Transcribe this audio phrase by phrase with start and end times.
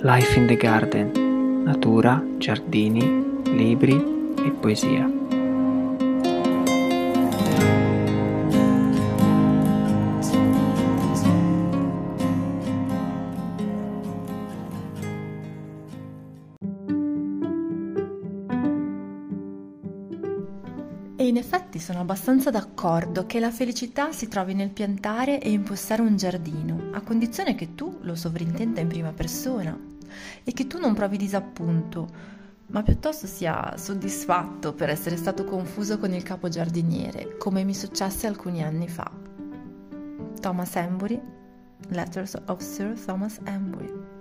[0.00, 3.96] Life in the Garden, natura, giardini, libri
[4.36, 5.10] e poesia.
[21.16, 26.02] E in effetti sono abbastanza d'accordo che la felicità si trovi nel piantare e impostare
[26.02, 26.77] un giardino,
[27.08, 29.74] condizione che tu lo sovrintenda in prima persona
[30.44, 32.06] e che tu non provi disappunto,
[32.66, 38.26] ma piuttosto sia soddisfatto per essere stato confuso con il capo giardiniere, come mi successe
[38.26, 39.10] alcuni anni fa.
[40.38, 41.18] Thomas Embury,
[41.88, 44.17] Letters of Sir Thomas Embury.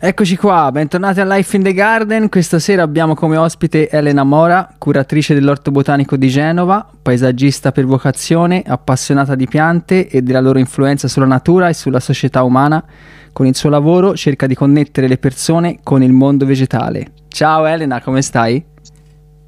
[0.00, 2.28] Eccoci qua, bentornati a Life in the Garden.
[2.28, 8.62] Questa sera abbiamo come ospite Elena Mora, curatrice dell'Orto Botanico di Genova, paesaggista per vocazione,
[8.64, 12.80] appassionata di piante e della loro influenza sulla natura e sulla società umana.
[13.32, 17.14] Con il suo lavoro cerca di connettere le persone con il mondo vegetale.
[17.26, 18.64] Ciao Elena, come stai?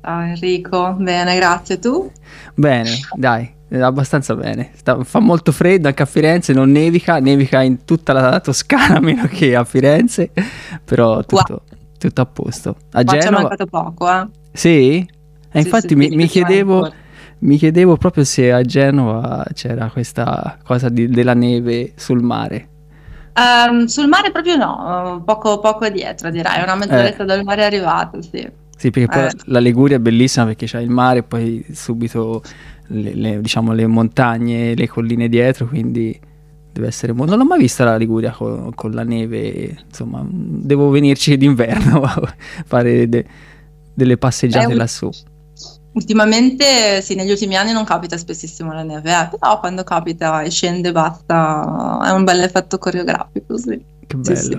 [0.02, 1.78] Ciao Enrico, bene, grazie.
[1.78, 2.10] Tu?
[2.56, 4.70] Bene, dai, abbastanza bene.
[4.74, 9.26] Sta, fa molto freddo anche a Firenze, non nevica, nevica in tutta la Toscana meno
[9.26, 10.30] che a Firenze,
[10.84, 11.62] però tutto,
[11.98, 12.76] tutto a posto.
[12.92, 13.42] A Qua ci è Genova...
[13.42, 14.28] mancato poco, eh?
[14.52, 14.98] Sì?
[15.52, 16.92] E Sì, infatti sì, mi, mi chiedevo,
[17.41, 22.68] mi chiedevo proprio se a Genova c'era questa cosa di- della neve sul mare.
[23.32, 27.26] Ehm, sul mare proprio no, poco, poco dietro direi, una mezz'oretta Eh.
[27.26, 28.48] dal mare è arrivato, sì.
[28.76, 29.30] Sì, perché poi Eh.
[29.46, 32.42] la Liguria è bellissima perché c'è il mare e poi subito
[32.91, 36.19] le, le- diciamo, le montagne, le colline dietro, quindi
[36.72, 37.32] deve essere molto...
[37.34, 42.34] Non l'ho mai vista la Liguria con, con la neve, insomma, devo venirci d'inverno a
[42.64, 43.27] fare de-
[43.94, 45.10] delle passeggiate Eh, lassù.
[45.92, 50.50] Ultimamente, sì, negli ultimi anni non capita spessissimo la neve, eh, però quando capita e
[50.50, 53.84] scende basta, è un bel effetto coreografico, sì.
[54.06, 54.38] Che Sì, bello.
[54.38, 54.59] sì.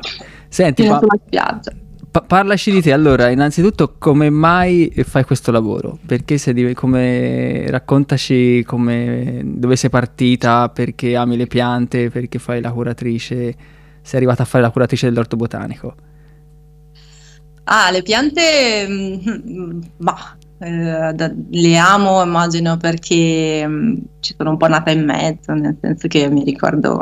[0.50, 1.72] Senti, Fino pa- sulla spiaggia.
[2.12, 5.98] Pa- parlaci di te, allora, innanzitutto come mai fai questo lavoro?
[6.06, 12.60] Perché sei div- come raccontaci come dove sei partita, perché ami le piante, perché fai
[12.60, 13.56] la curatrice,
[14.02, 15.96] sei arrivata a fare la curatrice dell'orto botanico.
[17.64, 24.58] Ah, le piante, mm, bah, eh, da- le amo, immagino, perché mm, ci sono un
[24.58, 27.02] po' nata in mezzo, nel senso che mi ricordo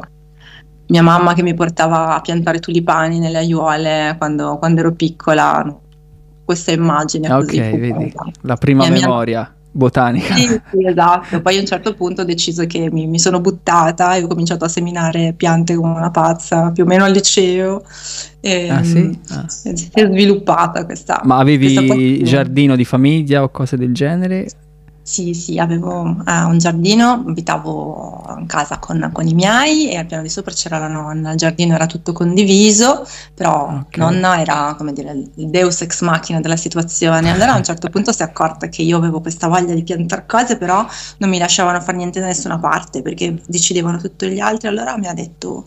[0.89, 5.75] mia mamma che mi portava a piantare tulipani nelle aiuole quando, quando ero piccola,
[6.45, 7.59] questa immagine Ah, ok, così.
[7.59, 10.33] vedi, la prima Mia- mia- memoria botanica.
[10.33, 11.41] Sì, sì, esatto.
[11.43, 14.65] Poi a un certo punto ho deciso che mi, mi sono buttata e ho cominciato
[14.65, 17.83] a seminare piante come una pazza, più o meno al liceo.
[18.41, 19.17] E, Ah, sì?
[19.29, 19.45] Ah.
[19.47, 21.21] Si è sviluppata questa.
[21.23, 24.47] Ma avevi questa giardino di famiglia o cose del genere?
[25.11, 30.05] Sì, sì, avevo eh, un giardino, abitavo in casa con, con i miei e al
[30.05, 33.03] piano di sopra c'era la nonna, il giardino era tutto condiviso,
[33.33, 33.97] però Ok.
[33.97, 37.31] nonna era, come dire, il deus ex machina della situazione.
[37.31, 40.25] Allora a un certo punto si è accorta che io avevo questa voglia di piantare
[40.27, 40.85] cose, però
[41.17, 44.67] non mi lasciavano fare niente da nessuna parte perché decidevano tutti gli altri.
[44.67, 45.65] Allora mi ha detto,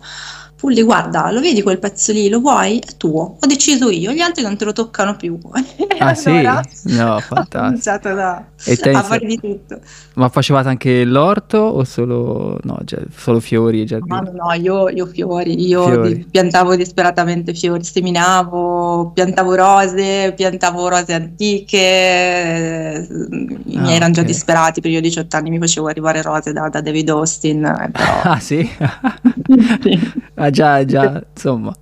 [0.63, 2.79] Pulli, guarda, lo vedi quel pezzo lì, lo vuoi?
[2.79, 5.37] È tuo, ho deciso io, gli altri non te lo toccano più.
[5.99, 6.31] Ah sì?
[6.31, 8.15] allora No, ho fantastico.
[8.15, 9.81] da- E te a fare di tutto.
[10.15, 14.15] Ma facevate anche l'orto o solo, no, già- solo fiori e giardini?
[14.15, 16.27] No, no, no, io, io fiori, io Fiori.
[16.31, 23.07] piantavo disperatamente fiori, seminavo, piantavo rose, piantavo rose antiche, eh,
[23.67, 24.27] i Ah, miei erano già ok.
[24.27, 27.91] disperati, perché io a 18 anni mi facevo arrivare rose da, da David Austin, eh,
[27.91, 28.69] però Ah sì?
[29.83, 29.99] sì.
[30.53, 31.75] Già, già, insomma.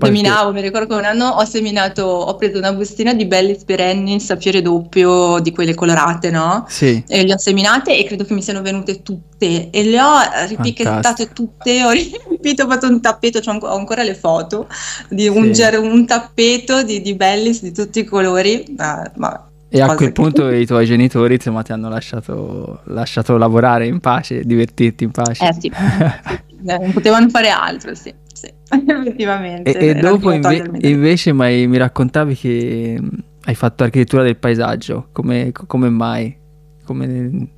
[0.00, 4.28] Seminavo, mi ricordo che un anno ho seminato, ho preso una bustina di Bellis perennis
[4.30, 6.64] a fiore doppio, di quelle colorate, no?
[6.68, 10.16] Sì, E le ho seminate e credo che mi siano venute tutte e le ho
[10.48, 14.66] ripicchettate tutte, ho riempito, ho fatto un tappeto, anco- ho ancora le foto
[15.10, 15.52] di un, Sì.
[15.52, 18.74] ger- un tappeto di, di bellis di tutti i colori.
[18.78, 23.86] Ah, vabbè, e a quel punto i tuoi genitori insomma ti hanno lasciato, lasciato lavorare
[23.86, 25.46] in pace, divertirti in pace.
[25.46, 25.68] Eh sì,
[26.66, 29.78] eh, non potevano fare altro, sì, sì, effettivamente.
[29.78, 33.08] E, e dopo inve- invece mi, mi raccontavi che mh,
[33.44, 36.36] hai fatto architettura del paesaggio, come, come mai?
[36.84, 37.48] Come...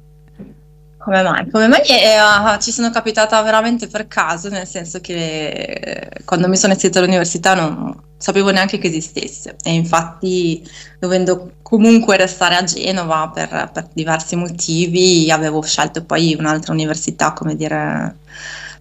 [1.00, 1.50] Come mai?
[1.50, 1.80] Come mai?
[1.80, 6.74] Eh, ah, ci sono capitata veramente per caso, nel senso che eh, quando mi sono
[6.74, 9.56] iscritta all'università non sapevo neanche che esistesse.
[9.62, 10.62] E infatti
[10.98, 17.56] dovendo comunque restare a Genova per, per diversi motivi avevo scelto poi un'altra università, come
[17.56, 18.16] dire,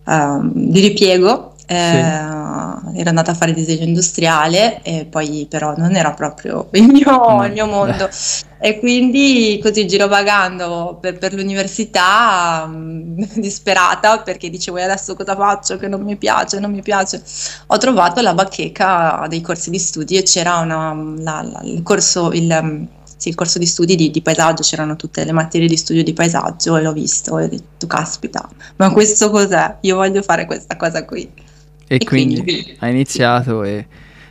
[0.05, 6.13] ehm, di ripiego Eh, ero andata a fare disegno industriale e poi però non era
[6.13, 7.45] proprio il mio, no.
[7.45, 8.09] il mio mondo.
[8.57, 15.87] E quindi così girovagando per, per l'università, mh, disperata perché dicevo adesso cosa faccio che
[15.87, 17.21] non mi piace, non mi piace.
[17.67, 22.31] Ho trovato la bacheca dei corsi di studi e c'era una, la, la, il corso,
[22.31, 26.03] il, sì, il corso di studi di, di, paesaggio, c'erano tutte le materie di studio
[26.03, 29.75] di paesaggio e l'ho visto e ho detto caspita, ma questo cos'è?
[29.81, 31.47] Io voglio fare questa cosa qui.
[31.91, 33.87] E, e quindi, quindi hai iniziato e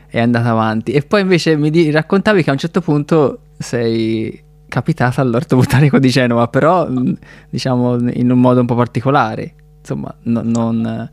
[0.07, 0.93] è andata avanti.
[0.93, 5.99] E poi invece mi di- raccontavi che a un certo punto sei capitata all'orto botanico
[5.99, 6.89] di Genova, però
[7.51, 9.55] diciamo in un modo un po' particolare.
[9.81, 11.11] Insomma, no, non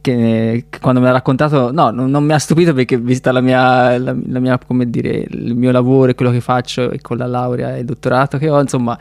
[0.00, 3.40] che, che, quando me l'ha raccontato, no, non, non, mi ha stupito perché vista la
[3.40, 7.16] mia, la, la mia, come dire, il mio lavoro e quello che faccio e con
[7.16, 8.96] la laurea e il dottorato che ho, insomma,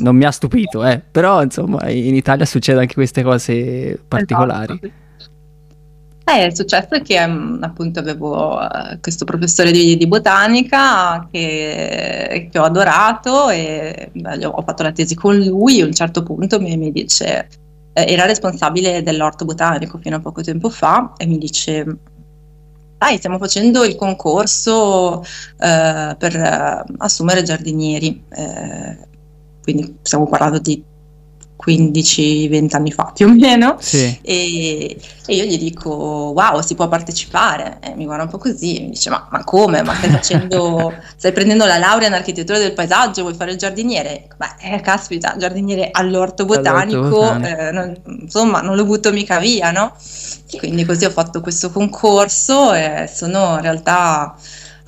[0.00, 1.00] non mi ha stupito, eh.
[1.10, 4.72] però insomma in Italia succedono anche queste cose particolari.
[4.72, 5.06] Esatto.
[6.28, 12.58] Eh, è successo che um, appunto avevo uh, questo professore di, di botanica che, che,
[12.58, 15.80] ho adorato e beh, ho fatto la tesi con lui.
[15.80, 17.48] A un certo punto mi, mi dice:
[17.94, 21.96] eh, Era responsabile dell'orto botanico fino a poco tempo fa e mi dice:
[22.98, 28.22] Dai, stiamo facendo il concorso uh, per uh, assumere giardinieri.
[28.28, 28.98] Eh,
[29.62, 30.82] quindi stiamo parlando di
[31.68, 33.76] 15-20 anni fa più o meno.
[33.78, 34.18] Sì.
[34.22, 35.90] e, e, io gli dico
[36.34, 37.78] wow si può partecipare.
[37.80, 39.82] E mi guarda un po' così e mi dice ma, ma come?
[39.82, 44.28] Ma stai facendo stai prendendo la laurea in architettura del paesaggio vuoi fare il giardiniere?
[44.36, 47.58] Beh eh, caspita giardiniere all'orto botanico, all'orto botanico.
[47.58, 49.94] Eh, non, insomma non lo butto mica via no?
[50.50, 54.34] E quindi così ho fatto questo concorso e sono in realtà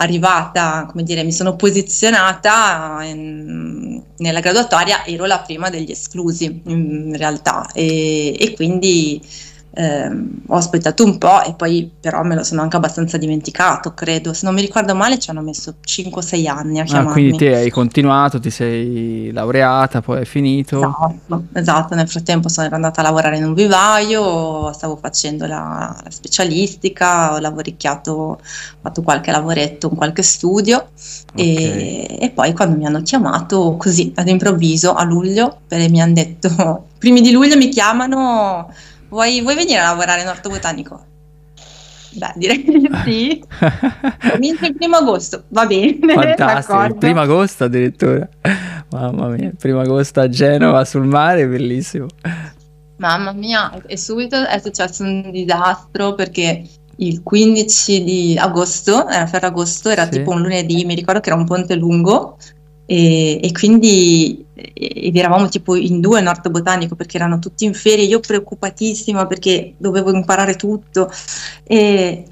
[0.01, 7.15] arrivata, come dire, mi sono posizionata in, nella graduatoria, ero la prima degli esclusi in
[7.17, 7.71] realtà.
[7.73, 9.21] E, e quindi
[9.73, 10.11] eh,
[10.47, 14.33] ho aspettato un po' e poi però me lo sono anche abbastanza dimenticato, credo.
[14.33, 17.11] Se non mi ricordo male ci hanno messo 5-6 anni a chiamarmi.
[17.11, 20.79] Ah, quindi te hai continuato, ti sei laureata, poi hai finito.
[20.79, 21.95] Esatto, esatto.
[21.95, 27.39] nel frattempo sono andata a lavorare in un vivaio, stavo facendo la, la specialistica, ho
[27.39, 28.39] lavoricchiato, ho
[28.81, 30.89] fatto qualche lavoretto in qualche studio
[31.33, 31.45] okay.
[31.45, 36.87] e, e, poi quando mi hanno chiamato così ad improvviso a luglio, mi hanno detto,
[36.99, 38.69] primi di luglio mi chiamano
[39.11, 41.05] Vuoi, vuoi venire a lavorare in orto botanico?
[42.13, 43.45] Beh, direi di sì.
[44.31, 45.99] Comincia il primo agosto, va bene.
[46.15, 48.29] Fantastico, il primo agosto addirittura.
[48.91, 52.07] Mamma mia, il primo agosto a Genova sul mare, bellissimo.
[52.97, 56.65] Mamma mia, e subito è successo un disastro perché
[56.97, 60.19] il 15 di agosto, era Ferragosto, era sì.
[60.19, 62.37] tipo un lunedì, mi ricordo che era un ponte lungo
[62.91, 67.73] e, e quindi ed eravamo tipo in due in orto botanico perché erano tutti in
[67.73, 71.09] ferie, io preoccupatissima perché dovevo imparare tutto
[71.63, 72.25] e,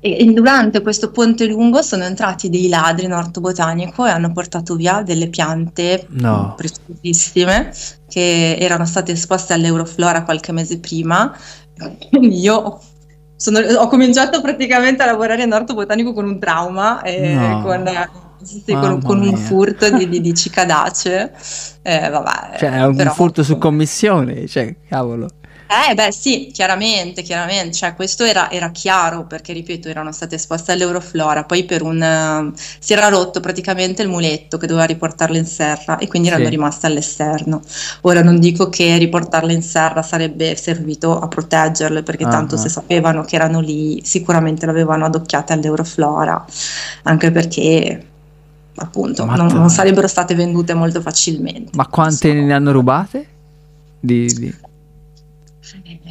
[0.00, 4.74] e, durante questo ponte lungo sono entrati dei ladri in orto botanico e hanno portato
[4.74, 6.54] via delle piante no.
[6.56, 7.70] preziosissime
[8.08, 11.36] che erano state esposte all'Euroflora qualche mese prima.
[12.08, 12.80] Quindi io
[13.36, 17.62] sono, ho cominciato praticamente a lavorare in orto botanico con un trauma no.
[17.62, 17.84] con
[18.42, 21.32] sì, sì, con, con, un furto di, di, di cicadacee.
[21.82, 23.12] Eh, vabbè, cioè, è un però...
[23.12, 25.28] furto su commissione, cioè, cavolo.
[25.70, 30.72] Eh, beh, sì, chiaramente, chiaramente, cioè, questo era, era, chiaro perché, ripeto, erano state esposte
[30.72, 32.00] all'Euroflora, poi per un...
[32.00, 36.44] Uh, si era rotto praticamente il muletto che doveva riportarle in serra e quindi erano
[36.44, 36.50] sì.
[36.50, 37.60] rimaste all'esterno.
[38.02, 42.30] Ora non dico che riportarle in serra sarebbe servito a proteggerle perché uh-huh.
[42.30, 46.46] tanto se sapevano che erano lì sicuramente l'avevano adocchiate all'Euroflora,
[47.02, 48.06] anche perché
[48.78, 51.70] appunto non, non, sarebbero state vendute molto facilmente.
[51.74, 53.26] Ma quante ne hanno rubate?
[54.00, 54.54] Di, di...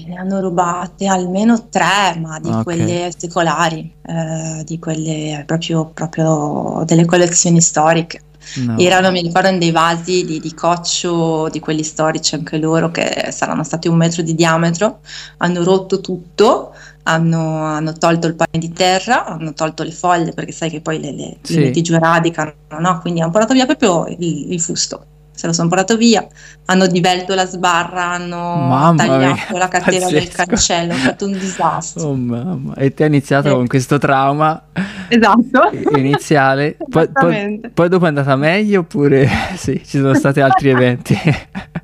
[0.08, 2.64] Ne hanno rubate almeno tre, ma di okay.
[2.64, 8.22] quelle secolari, eh, di quelle proprio, proprio delle collezioni storiche.
[8.56, 8.78] No.
[8.78, 13.28] Erano, mi ricordo, in dei vasi di, di, coccio, di quelli storici anche loro, che
[13.32, 15.00] saranno stati un metro di diametro,
[15.38, 16.74] hanno rotto tutto,
[17.04, 21.00] hanno, hanno, tolto il pane di terra, hanno tolto le foglie perché sai che poi
[21.00, 21.56] le, le, sì.
[21.56, 23.00] le metti giù radicano, no?
[23.00, 25.06] quindi hanno portato via proprio il, il fusto
[25.38, 26.28] se lo sono portato via,
[26.66, 31.34] hanno divelto la sbarra, hanno mamma tagliato mia, la catena del cancello, è stato un
[31.34, 32.08] disastro.
[32.08, 32.74] Oh, mamma.
[32.74, 33.52] E ti hai iniziato eh.
[33.52, 34.70] con questo trauma
[35.08, 35.70] esatto.
[35.96, 41.16] iniziale, poi, poi, poi, dopo è andata meglio oppure sì, ci sono stati altri eventi?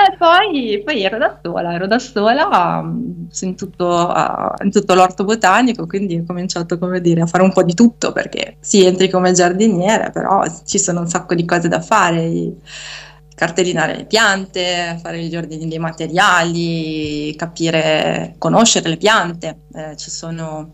[0.00, 4.14] E poi, poi, ero da sola, ero da sola um, in, tutto,
[4.62, 8.12] in, tutto, l'orto botanico, quindi ho cominciato come dire, a fare un po' di tutto
[8.12, 12.52] perché sì, entri come giardiniere, però ci sono un sacco di cose da fare.
[13.34, 19.62] cartellinare le piante, fare gli ordini dei materiali, capire, conoscere le piante.
[19.72, 20.70] Eh, ci sono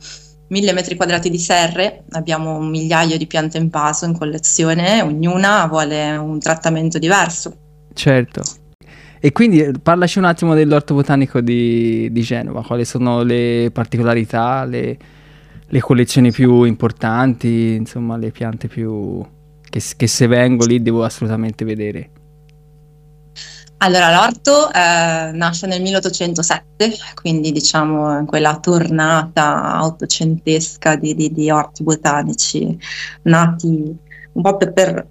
[0.48, 5.66] mille metri quadrati di serre, abbiamo un migliaio di piante in vaso in collezione, ognuna
[5.66, 7.56] vuole un trattamento diverso.
[7.92, 8.42] Certo.
[9.24, 14.66] E quindi eh, parlaci un attimo dell'orto botanico di, di Genova, quali sono le particolarità,
[14.66, 14.98] le,
[15.66, 19.24] le, collezioni più importanti, insomma le piante più
[19.62, 22.10] che, che se vengo lì devo assolutamente vedere.
[23.78, 31.48] Allora, l'orto eh, nasce nel 1807, quindi diciamo in quella tornata ottocentesca di, di, di,
[31.48, 32.78] orti botanici
[33.22, 33.96] nati
[34.32, 35.06] un po' per, per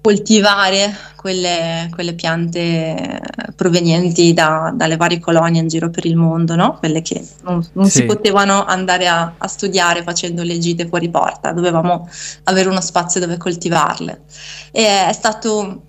[0.00, 3.20] coltivare quelle, quelle, piante
[3.54, 6.78] provenienti da, dalle varie colonie in giro per il mondo, no?
[6.78, 7.98] quelle che non, non sì.
[7.98, 12.08] si potevano andare a, a, studiare facendo le gite fuori porta, dovevamo
[12.44, 14.22] avere uno spazio dove coltivarle.
[14.70, 15.82] E è stato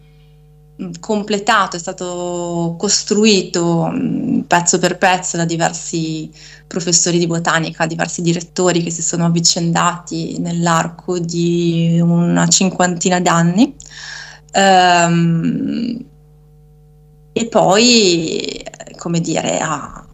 [1.00, 3.92] completato, è stato costruito
[4.48, 6.32] pezzo per pezzo da diversi
[6.68, 13.76] professori di botanica, diversi direttori che si sono avvicendati nell'arco di una cinquantina d'anni.
[14.54, 16.06] Um,
[17.34, 18.64] e poi,
[18.98, 20.06] come dire, ha,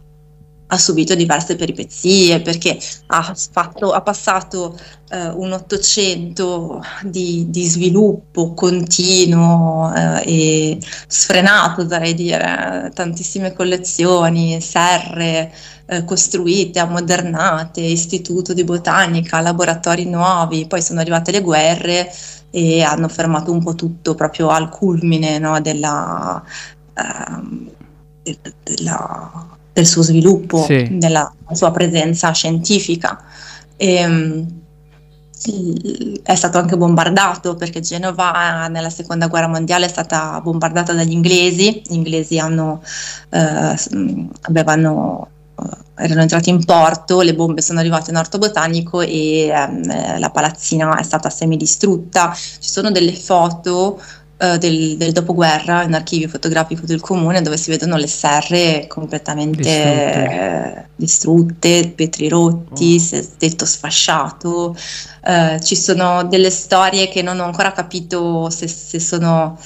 [0.70, 4.78] ha subito diverse peripezie perché ha, fatto, ha passato
[5.10, 15.52] eh, un Ottocento di, di, sviluppo continuo eh, e sfrenato, oserei dire, tantissime collezioni, serre
[15.86, 22.12] eh, costruite, ammodernate, istituto di botanica, laboratori nuovi, poi sono arrivate le guerre
[22.50, 26.42] e hanno fermato un po' tutto proprio al culmine no, della,
[26.94, 27.70] ehm,
[28.62, 30.88] della del suo sviluppo, sì.
[30.98, 33.22] della sua presenza scientifica.
[33.76, 34.46] E, ehm,
[36.24, 41.80] è stato anche bombardato perché Genova nella seconda guerra mondiale è stata bombardata dagli inglesi,
[41.86, 42.82] gli inglesi hanno,
[43.30, 43.76] eh,
[44.40, 45.28] avevano,
[45.62, 50.30] eh, erano entrati in porto, le bombe sono arrivate in Orto Botanico e ehm, la
[50.30, 52.34] palazzina è stata semidistrutta.
[52.34, 54.02] Ci sono delle foto
[54.38, 59.56] eh, del, del, dopoguerra in archivio fotografico del comune dove si vedono le serre completamente
[59.62, 63.26] distrutte, eh, distrutte vetri rotti, oh.
[63.36, 64.76] tetto sfasciato.
[65.24, 69.58] Eh, ci sono delle storie che non ho ancora capito se, se sono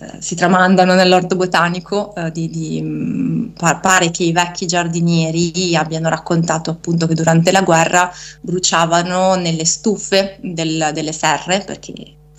[0.00, 3.48] eh, si tramandano nell'orto botanico, eh, di, di, mm,
[3.80, 8.10] pare che i vecchi giardinieri abbiano raccontato appunto che durante la guerra
[8.40, 11.92] bruciavano nelle stufe del, delle serre, perché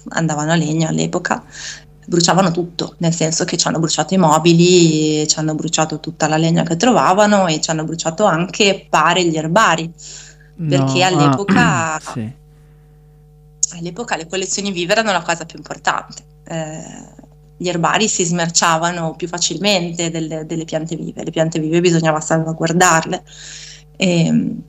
[0.10, 1.44] andavano a legna all'epoca,
[2.06, 6.38] bruciavano tutto, nel senso che ci hanno bruciato i mobili, ci hanno bruciato tutta la
[6.38, 9.92] legna che trovavano e ci hanno bruciato anche pare gli erbari,
[10.68, 12.32] perché no, all'epoca, ah, sì.
[13.78, 16.24] all'epoca le collezioni vive erano la cosa più importante.
[16.44, 17.20] Eh,
[17.62, 23.24] gli erbari si smerciavano più facilmente delle, delle, piante vive, le piante vive bisognava salvaguardarle.
[23.96, 24.64] E, ehm,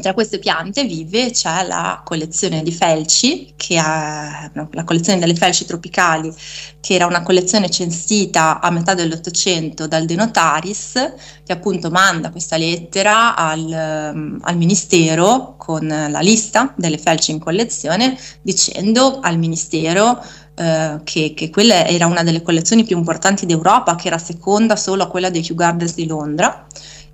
[0.00, 5.34] tra queste piante vive c'è la collezione di felci, che è no, la collezione delle
[5.34, 6.32] felci tropicali,
[6.80, 11.12] che era una collezione censita a metà dell'Ottocento dal De Notaris,
[11.44, 17.38] che appunto manda questa lettera al, um, al Ministero con la lista delle felci in
[17.38, 20.22] collezione, dicendo al Ministero
[20.58, 25.02] Uh, che, che, quella era una delle collezioni più importanti d'Europa, che era seconda solo
[25.02, 26.66] a quella dei Kew Gardens di Londra,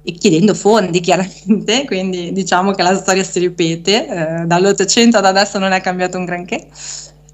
[0.05, 4.07] e chiedendo fondi chiaramente, quindi diciamo che la storia si ripete,
[4.43, 6.67] eh, dall'Ottocento ad adesso non è cambiato un granché.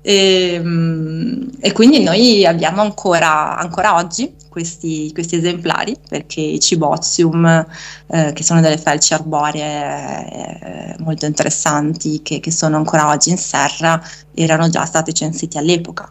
[0.01, 7.67] E, mm, e quindi noi abbiamo ancora, ancora oggi questi, questi, esemplari perché i cibozium,
[8.07, 13.39] eh, che sono delle felci arboree eh, molto interessanti, che, che sono ancora oggi in
[13.39, 14.01] serra,
[14.35, 16.09] erano già stati censiti all'epoca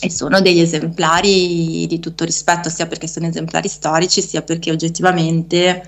[0.00, 5.82] e sono degli esemplari di tutto rispetto, sia perché sono esemplari storici, sia perché oggettivamente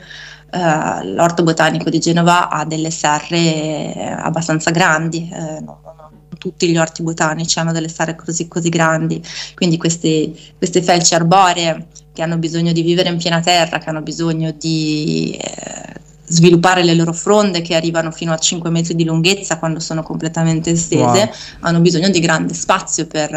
[0.53, 5.31] eh, l'orto botanico di Genova ha delle serre abbastanza grandi.
[5.33, 9.23] Eh, no, no, tutti gli orti botanici hanno delle serre così, così grandi,
[9.55, 14.01] quindi queste, queste, felci arboree che hanno bisogno di vivere in piena terra, che hanno
[14.01, 19.59] bisogno di eh, sviluppare le loro fronde che arrivano fino a 5 metri di lunghezza
[19.59, 21.31] quando sono completamente estese, wow.
[21.61, 23.31] hanno bisogno di grande spazio per,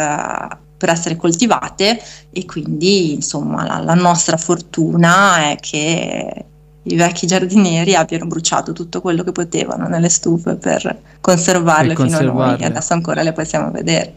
[0.83, 1.97] per essere coltivate
[2.29, 6.45] e quindi insomma la, la nostra fortuna è che
[6.83, 12.17] i vecchi giardinieri abbiano bruciato tutto quello che potevano nelle stufe per conservarle, per fino
[12.17, 14.15] a noi e adesso ancora le possiamo vedere.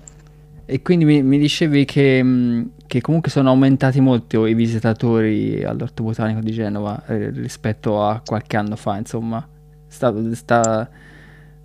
[0.64, 6.02] E quindi mi, mi dicevi che, mm, che, comunque sono aumentati molto i visitatori all'Orto
[6.02, 9.46] Botanico di Genova eh, rispetto a qualche anno fa, insomma.
[9.86, 10.90] Sta, sta,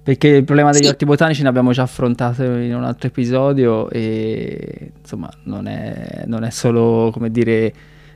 [0.03, 0.89] Perché il problema degli Sì.
[0.89, 6.43] orti botanici ne abbiamo già affrontato in un altro episodio e insomma non è, non
[6.43, 7.71] è solo come dire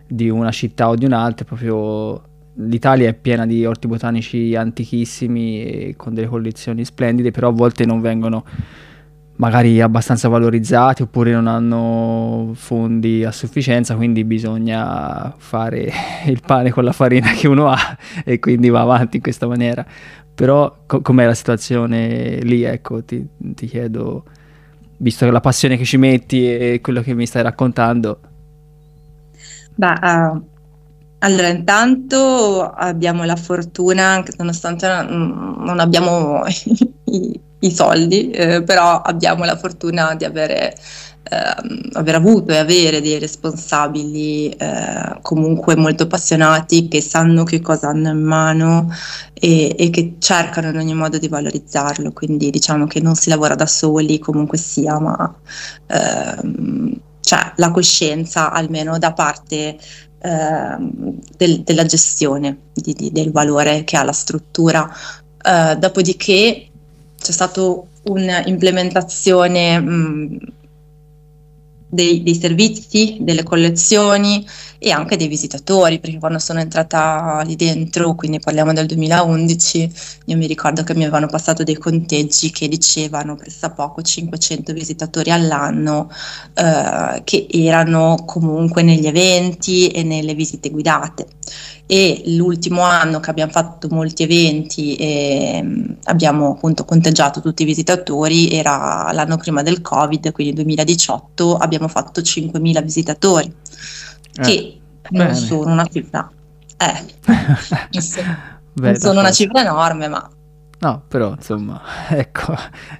[0.07, 2.21] di una città o di un'altra, proprio
[2.55, 8.01] l'Italia è piena di orti botanici antichissimi con delle collezioni splendide, però a volte non
[8.01, 8.43] vengono
[9.37, 15.91] magari abbastanza valorizzati oppure non hanno fondi a sufficienza, quindi bisogna fare
[16.25, 19.85] il pane con la farina che uno ha e quindi va avanti in questa maniera.
[20.35, 22.63] Però co- com'è la situazione lì?
[22.63, 24.25] Ecco, ti, ti chiedo,
[24.97, 28.19] visto la passione che ci metti e quello che mi stai raccontando,
[29.77, 30.41] Beh, eh,
[31.19, 36.43] allora, intanto abbiamo la fortuna, nonostante non, abbiamo
[37.05, 40.75] i, i soldi, eh, però abbiamo la fortuna di avere,
[41.29, 47.89] ehm, aver avuto e avere dei responsabili eh, comunque molto appassionati che sanno che cosa
[47.89, 48.89] hanno in mano
[49.33, 52.11] e, e che cercano in ogni modo di valorizzarlo.
[52.13, 55.33] Quindi diciamo che non si lavora da soli comunque sia, ma
[55.87, 59.77] ehm, c'è la coscienza almeno da parte
[60.21, 64.89] ehm, del- della gestione di- di- del valore che ha la struttura.
[65.43, 66.67] Eh, dopodiché
[67.17, 67.61] c'è stata
[68.03, 70.37] un'implementazione mh,
[71.95, 74.45] dei, dei servizi, delle collezioni
[74.85, 79.91] e anche dei visitatori, perché quando sono entrata lì dentro, quindi parliamo del 2011,
[80.25, 86.11] io mi ricordo che mi avevano passato dei conteggi che dicevano pressappoco 500 visitatori all'anno
[86.53, 91.25] eh, che erano comunque negli eventi e nelle visite guidate.
[91.87, 97.65] E l'ultimo anno che abbiamo fatto molti eventi e mh, abbiamo appunto conteggiato tutti i
[97.65, 103.53] visitatori era l'anno prima del Covid, quindi 2018, abbiamo fatto 5.000 visitatori,
[104.41, 106.29] che Eh, non sono una cifra,
[106.77, 107.05] eh,
[108.73, 110.29] Beh, sono una cifra enorme, ma
[110.79, 112.53] No, però insomma, ecco,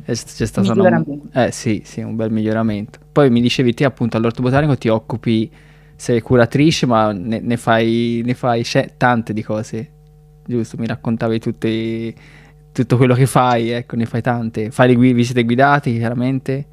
[0.05, 1.27] c'è stato Miglioramento.
[1.33, 2.99] Eh sì, sì, un bel miglioramento.
[3.11, 5.51] Poi mi dicevi te appunto all'orto botanico ti occupi,
[5.95, 9.91] sei curatrice, ma ne, ne fai, ne fai sce- tante di cose,
[10.45, 10.77] giusto?
[10.77, 12.13] Mi raccontavi tutte,
[12.71, 14.71] tutto quello che fai, ecco, ne fai tante.
[14.71, 16.67] Fai le gui- visite guidate, chiaramente.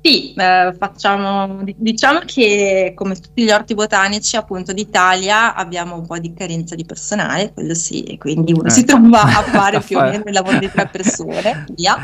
[0.00, 6.06] Sì, eh, facciamo, di- diciamo che come tutti gli orti botanici appunto d'Italia abbiamo un
[6.06, 8.70] po' di carenza di personale, quello sì, e quindi uno Eh.
[8.70, 11.96] si trova a fare più o meno il lavoro di tre persone, via.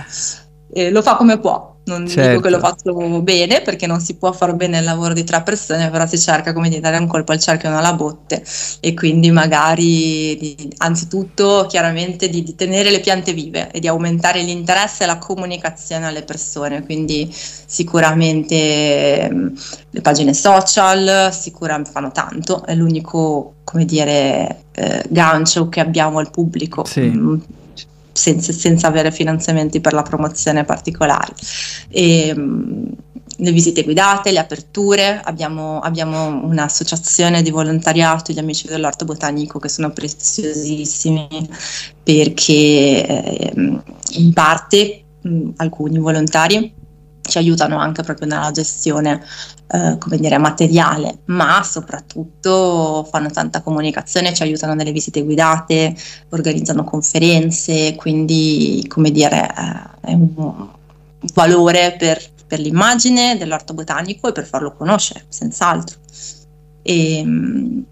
[0.73, 2.41] Eh, lo fa come può, non dico Certo.
[2.41, 5.91] che lo faccio bene perché non si può far bene il lavoro di tre persone,
[5.91, 8.43] però si cerca come di dare un colpo al cerchio e non alla botte
[8.81, 14.43] e quindi magari di- anzitutto chiaramente di, di tenere le piante vive e di aumentare
[14.43, 19.53] l'interesse e la comunicazione alle persone, quindi sicuramente ehm,
[19.91, 26.31] le pagine social sicuramente fanno tanto, è l'unico come dire eh, gancio che abbiamo al
[26.31, 26.85] pubblico.
[26.85, 27.11] Sì.
[28.15, 31.33] Mm, Senza, senza avere finanziamenti per la promozione particolari.
[31.89, 32.85] E, mm,
[33.39, 39.69] le visite guidate, le aperture, abbiamo, abbiamo un'associazione di volontariato, gli amici dell'orto botanico, che
[39.69, 41.29] sono preziosissimi
[42.03, 46.73] perché ehm, in parte mh, alcuni volontari
[47.27, 49.23] ci aiutano anche proprio nella gestione,
[49.69, 55.95] eh, come dire, materiale, ma soprattutto fanno tanta comunicazione, ci aiutano nelle visite guidate,
[56.31, 60.69] organizzano conferenze, quindi, come dire, eh, è un
[61.33, 65.99] valore per, per l'immagine dell'orto botanico e per farlo conoscere, senz'altro.
[66.83, 67.85] E, mh,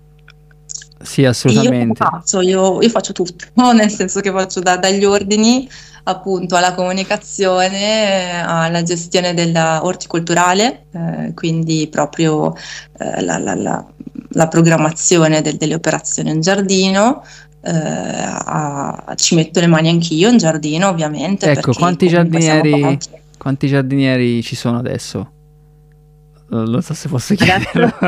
[1.01, 1.95] Sì, io assolutamente.
[1.95, 5.69] faccio, io, io faccio tutto, nel senso che faccio da- dagli ordini
[6.05, 12.55] appunto alla comunicazione, eh, alla gestione dell'orticolturale, eh, quindi proprio
[12.99, 13.87] eh, la, la- la-
[14.35, 17.23] la programmazione del- delle operazioni in giardino.
[17.65, 21.49] eh, a- ci metto le mani anch'io in giardino, ovviamente.
[21.49, 22.99] Ecco, quanti giardinieri,
[23.39, 25.31] quanti giardinieri ci sono adesso?
[26.49, 27.89] Non non so se posso chiederlo.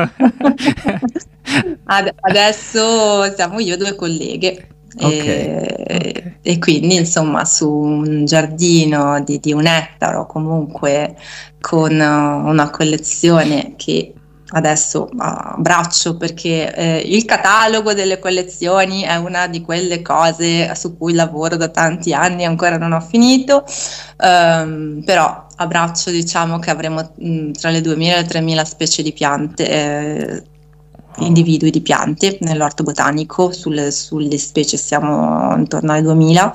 [1.85, 4.67] Ad- adesso siamo io e due colleghe.
[5.01, 6.37] Ok, E, ok.
[6.41, 11.15] e quindi insomma su un giardino di, di un ettaro comunque
[11.59, 14.13] con uh, una collezione che
[14.49, 21.13] adesso abbraccio perché eh, il catalogo delle collezioni è una di quelle cose su cui
[21.13, 23.63] lavoro da tanti anni e ancora non ho finito,
[24.17, 29.11] Ehm, però abbraccio diciamo che avremo mh, tra le 2.000 e le 3.000 specie di
[29.13, 29.69] piante.
[29.69, 30.43] eh,
[31.19, 36.53] individui di piante nell'orto botanico, sulle, sulle specie siamo intorno alle 2000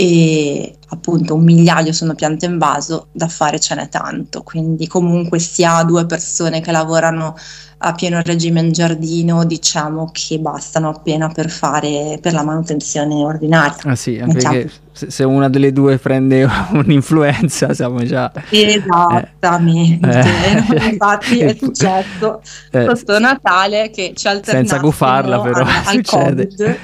[0.00, 5.40] e appunto un migliaio sono piante in vaso, da fare ce n'è tanto, quindi comunque
[5.40, 7.34] si ha due persone che lavorano
[7.78, 13.74] a pieno regime in giardino, diciamo che bastano appena per fare per la manutenzione ordinaria.
[13.82, 14.54] Ah sì, anche diciamo.
[14.54, 18.30] perché se, una delle due prende un'influenza siamo già...
[18.50, 20.90] Esattamente, eh.
[20.94, 22.94] infatti è successo eh.
[22.94, 26.46] sotto Natale che ci alternassimo Senza gufarla però, al, al succede.
[26.46, 26.78] Covid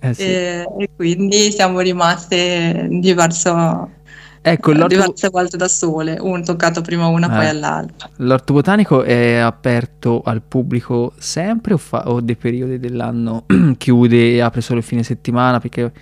[0.00, 0.22] eh sì.
[0.22, 3.96] e, e, quindi siamo rimaste diverso
[4.40, 7.30] Ecco, diverse volte da sole, un toccato prima una, eh.
[7.30, 8.08] poi all'altra.
[8.16, 13.44] L'orto botanico è aperto al pubblico sempre o, fa, o dei periodi dell'anno
[13.76, 15.58] chiude e apre solo il fine settimana?
[15.60, 15.92] Perché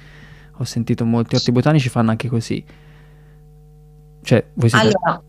[0.58, 2.64] ho sentito molti orti botanici fanno anche così.
[4.22, 4.86] Cioè, voi siete...
[4.86, 5.22] Allora,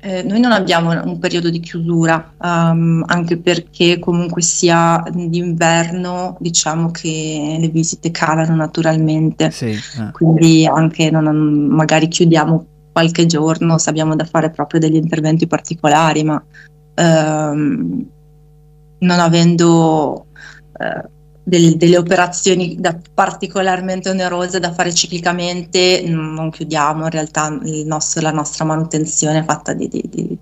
[0.00, 6.92] eh, noi non abbiamo un periodo di chiusura, um, anche perché comunque sia d'inverno diciamo
[6.92, 10.10] che le visite calano naturalmente, sì, eh.
[10.12, 16.22] quindi anche non, magari chiudiamo qualche giorno se abbiamo da fare proprio degli interventi particolari,
[16.22, 16.42] ma
[16.94, 18.06] um,
[18.98, 20.26] non avendo...
[20.78, 21.16] Uh,
[21.48, 28.32] del, delle operazioni da, particolarmente onerose da fare ciclicamente, non chiudiamo in realtà nostro, la
[28.32, 30.38] nostra manutenzione è fatta di, di, di,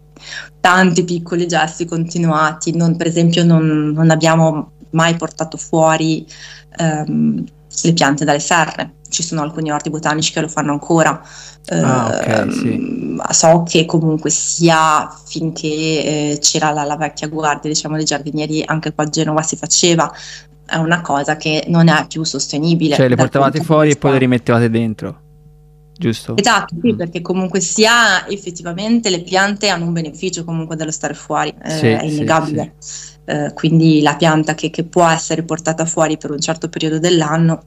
[0.60, 6.26] tanti piccoli gesti continuati, non, per esempio non, non, abbiamo mai portato fuori
[6.78, 7.44] um,
[7.82, 11.22] le piante dalle serre, ci sono alcuni orti botanici che lo fanno ancora.
[11.68, 12.72] Ah, okay, sì.
[12.72, 18.62] Ehm, so che comunque sia finché eh, c'era la, la, vecchia guardia diciamo dei giardinieri
[18.64, 20.12] anche qua a Genova si faceva
[20.66, 22.96] è una cosa che non è più sostenibile.
[22.96, 25.20] Cioè le portavate fuori e poi le rimettevate dentro,
[25.96, 26.36] giusto?
[26.36, 26.96] Esatto, sì, mm.
[26.96, 31.86] perché comunque sia effettivamente le piante hanno un beneficio comunque dello stare fuori, eh, sì,
[31.86, 32.74] è innegabile.
[32.78, 33.14] Sì, sì.
[33.28, 37.62] Eh, quindi la pianta che, che può essere portata fuori per un certo periodo dell'anno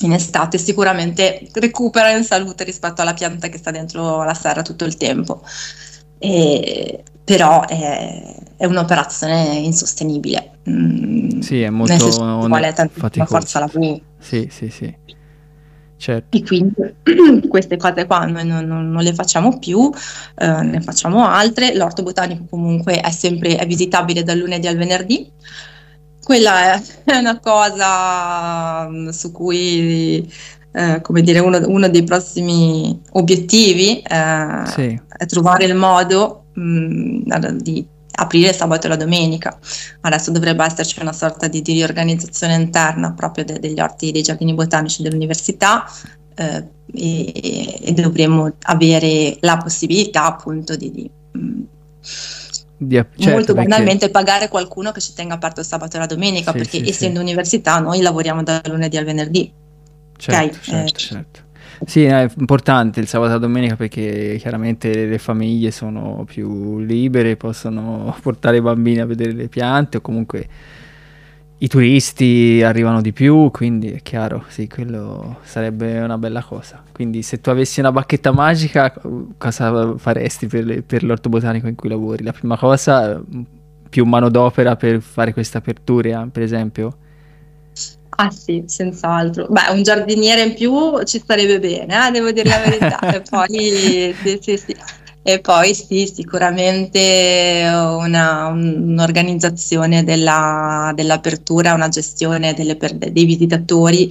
[0.00, 4.84] in estate sicuramente recupera in salute rispetto alla pianta che sta dentro la serra tutto
[4.84, 5.42] il tempo.
[6.18, 10.58] E, però è, è, un'operazione insostenibile.
[10.68, 14.00] Mm, sì, è molto nel vuole tantissima forza lavoro.
[14.18, 14.94] Sì, sì, sì.
[15.98, 16.36] Certo.
[16.36, 16.74] E quindi
[17.48, 19.90] queste cose qua noi non, non, non le facciamo più,
[20.36, 21.74] eh, ne facciamo altre.
[21.74, 25.30] L'orto botanico comunque è sempre è visitabile dal lunedì al venerdì.
[26.22, 30.30] Quella è, è una cosa mm, su cui
[30.76, 35.00] eh, come dire, uno, uno, dei prossimi obiettivi eh, sì.
[35.16, 37.86] è trovare il modo mh, mm, di
[38.18, 39.58] aprire sabato e la domenica.
[40.02, 44.52] Adesso dovrebbe esserci una sorta di, di riorganizzazione interna proprio de, degli orti dei giardini
[44.52, 45.86] botanici dell'università
[46.34, 51.62] eh, e, e, dovremmo avere la possibilità appunto di, di mm,
[52.78, 54.12] di, certo, molto banalmente perché...
[54.12, 57.20] pagare qualcuno che ci tenga aperto il sabato e la domenica sì, perché sì, essendo
[57.20, 57.24] sì.
[57.24, 59.50] università noi lavoriamo dal lunedì al venerdì
[60.16, 60.60] Certo, okay.
[60.60, 60.98] certo, eh.
[60.98, 61.40] certo.
[61.84, 67.36] Sì, è importante il sabato e la domenica perché chiaramente le famiglie sono più libere,
[67.36, 70.48] possono portare i bambini a vedere le piante o comunque
[71.58, 76.82] i turisti arrivano di più, quindi è chiaro, sì, quello sarebbe una bella cosa.
[76.92, 78.92] Quindi se tu avessi una bacchetta magica,
[79.38, 82.24] cosa faresti per, le, per l'orto botanico in cui lavori?
[82.24, 83.22] La prima cosa,
[83.88, 86.98] più manodopera per fare queste aperture, per esempio?
[88.18, 89.46] Ah sì, senz'altro.
[89.48, 92.98] Beh, un giardiniere in più ci starebbe bene, eh, devo dire la verità.
[93.00, 94.74] e, poi, sì, sì, sì.
[95.22, 104.10] e poi sì, sicuramente una, un'organizzazione della, dell'apertura, una gestione delle, dei visitatori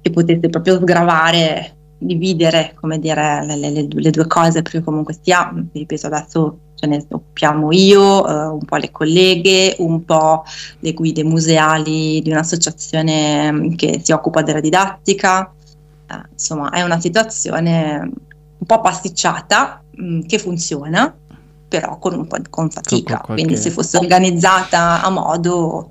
[0.00, 5.50] che potesse proprio sgravare, dividere, come dire, le, le, le due cose, perché comunque sia,
[5.72, 10.44] ripeto, adesso ce ne occupiamo io, eh, un po' le colleghe, un po'
[10.78, 15.52] le guide museali di un'associazione mm, che si occupa della didattica.
[16.08, 18.10] Eh, insomma, è una situazione
[18.58, 21.12] un po' pasticciata mh, mm, che funziona,
[21.66, 23.16] però con un po' con fatica.
[23.16, 23.42] Con qualche...
[23.42, 25.90] Quindi se fosse organizzata a modo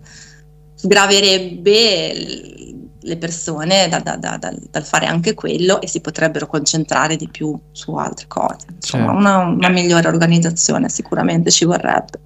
[0.75, 2.76] sgraverebbe
[3.07, 7.57] le persone da, da, da, dal fare anche quello e si potrebbero concentrare di più
[7.71, 8.67] su altre cose.
[8.75, 9.17] Insomma, certo.
[9.17, 12.19] una, una, migliore organizzazione sicuramente ci vorrebbe.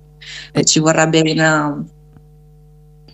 [0.51, 1.83] E ci vorrebbe una,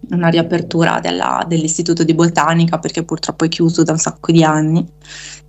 [0.10, 4.86] una riapertura della, dell'istituto di botanica perché purtroppo è chiuso da un sacco di anni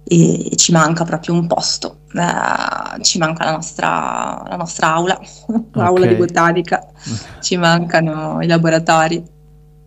[0.05, 5.21] e ci manca proprio un posto, eh, ci manca la nostra, la nostra aula,
[5.73, 6.09] l'aula okay.
[6.09, 6.87] di botanica,
[7.41, 9.23] ci mancano i laboratori,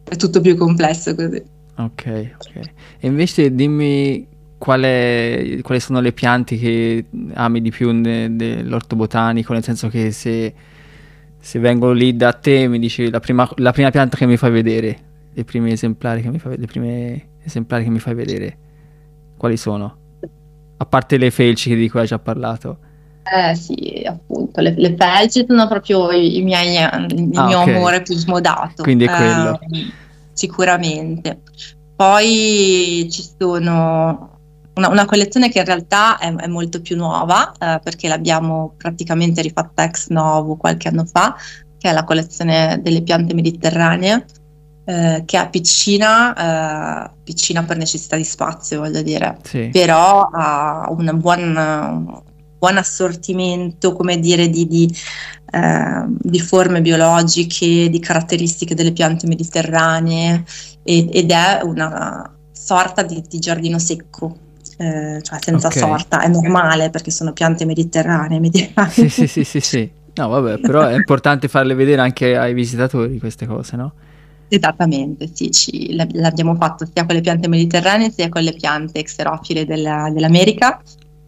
[0.04, 1.60] è tutto più complesso così.
[1.78, 2.56] Ok, ok.
[3.00, 9.64] E invece dimmi quale, quali sono le piante che ami di più dell'orto botanico, nel
[9.64, 10.54] senso che se,
[11.40, 14.52] se, vengo lì da te mi dici la prima, la prima pianta che mi fai
[14.52, 14.98] vedere,
[15.34, 18.58] i primi esemplari che mi fai, le prime esemplari che mi fai vedere,
[19.36, 19.98] quali sono?
[20.78, 22.78] A parte le felci di cui hai già parlato.
[23.24, 27.68] Eh sì, appunto le, le felci sono proprio i, i miei, il Ah, mio ok.
[27.68, 28.84] amore più smodato.
[28.84, 29.60] Quindi è quello.
[29.60, 29.94] eh,
[30.42, 31.42] sicuramente.
[31.96, 34.40] Poi ci sono
[34.74, 39.42] una, una collezione che in realtà è, è molto più nuova, eh, perché l'abbiamo praticamente
[39.42, 41.36] rifatta ex novo qualche anno fa,
[41.78, 44.26] che è la collezione delle piante mediterranee,
[44.86, 49.70] eh, che è piccina, eh, piccina per necessità di spazio, voglio dire Sì.
[49.72, 52.24] però ha un buon,
[52.62, 54.94] buon assortimento, come dire, di, di,
[55.52, 60.44] eh, di forme biologiche, di caratteristiche delle piante mediterranee
[60.84, 64.38] e- ed è una sorta di, di giardino secco,
[64.78, 65.74] eh, cioè senza Ok.
[65.78, 68.40] sorta, è normale perché sono piante mediterranee.
[68.40, 68.92] mediterranee.
[68.92, 69.92] Sì, sì, sì, sì, sì.
[70.14, 73.94] No, vabbè, però è importante farle vedere anche ai visitatori queste cose, no?
[74.54, 79.02] Esattamente, sì, ci- l'ab- l'abbiamo fatto sia con le piante mediterranee sia con le piante
[79.02, 80.82] xerofile della- dell'America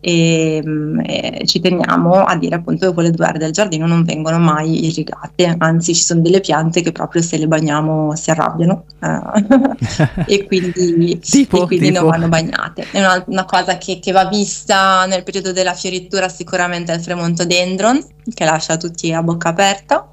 [0.06, 4.04] e, mm, e ci teniamo a dire appunto che quelle due aree del giardino non
[4.04, 8.84] vengono mai irrigate, anzi ci sono delle piante che proprio se le bagniamo si arrabbiano
[9.00, 12.02] eh, e quindi, Tipo, e quindi tipo?
[12.02, 12.88] non vanno bagnate.
[12.92, 17.02] È una, una cosa che, che va vista nel periodo della fioritura sicuramente è il
[17.02, 20.10] fremontodendron che lascia tutti a bocca aperta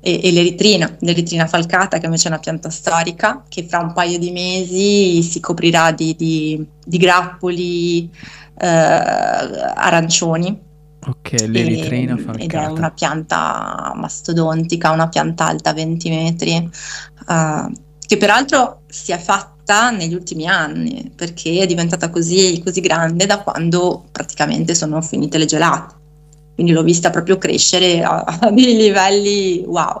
[0.00, 4.18] e, e l'eritrina, l'eritrina falcata che invece è una pianta storica che fra un paio
[4.18, 8.10] di mesi si coprirà di, di- di grappoli
[8.62, 10.60] arancioni
[11.06, 12.70] Ok, l'eritrina ed è falcata.
[12.70, 16.54] una pianta mastodontica, una pianta alta 20 metri,
[17.28, 17.70] eh,
[18.06, 23.40] che peraltro si è fatta negli ultimi anni perché è diventata così, così grande da
[23.42, 25.94] quando praticamente sono finite le gelate.
[26.54, 30.00] Quindi l'ho vista proprio crescere a, a dei livelli wow.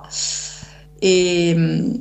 [0.98, 2.00] E,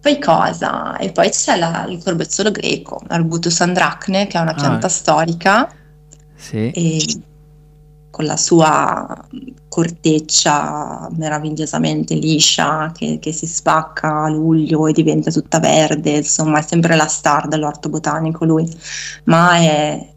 [0.00, 0.96] poi cosa?
[0.96, 4.54] E poi c'è la- il corbezzolo greco, Arbutus andracne, che è una Ah.
[4.54, 5.68] pianta storica
[6.38, 6.70] Sì.
[6.70, 7.04] e
[8.10, 9.26] con la sua
[9.68, 16.62] corteccia meravigliosamente liscia che, che si spacca a luglio e diventa tutta verde, insomma è
[16.62, 18.68] sempre la star dell'orto botanico lui,
[19.24, 20.08] ma è,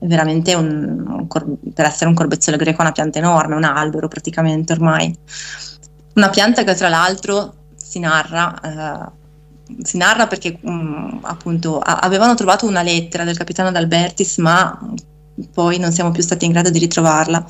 [0.00, 4.72] veramente un, un cor- per essere un corbezzolo greco una pianta enorme, un albero praticamente
[4.72, 5.16] ormai.
[6.14, 12.34] Una pianta che tra l'altro si narra, eh, si narra perché mm, appunto a- avevano
[12.34, 14.78] trovato una lettera del capitano d'Albertis, ma
[15.52, 17.44] poi non siamo più stati in grado di ritrovarla.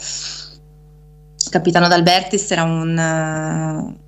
[1.51, 4.01] Capitano d'Albertis era un, eh,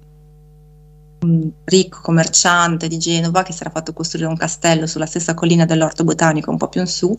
[1.24, 5.64] un ricco commerciante di Genova che si era fatto costruire un castello sulla stessa collina
[5.64, 7.14] dell'Orto Botanico, un po' più in su,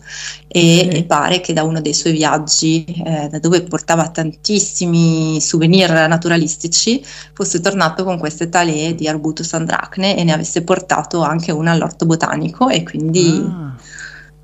[0.48, 0.98] e, Sì.
[0.98, 7.04] e pare che da uno dei suoi viaggi, eh, da dove portava tantissimi souvenir naturalistici,
[7.34, 12.06] fosse tornato con queste talee di Arbutus andracne e ne avesse portato anche una all'Orto
[12.06, 13.76] Botanico e quindi Ah,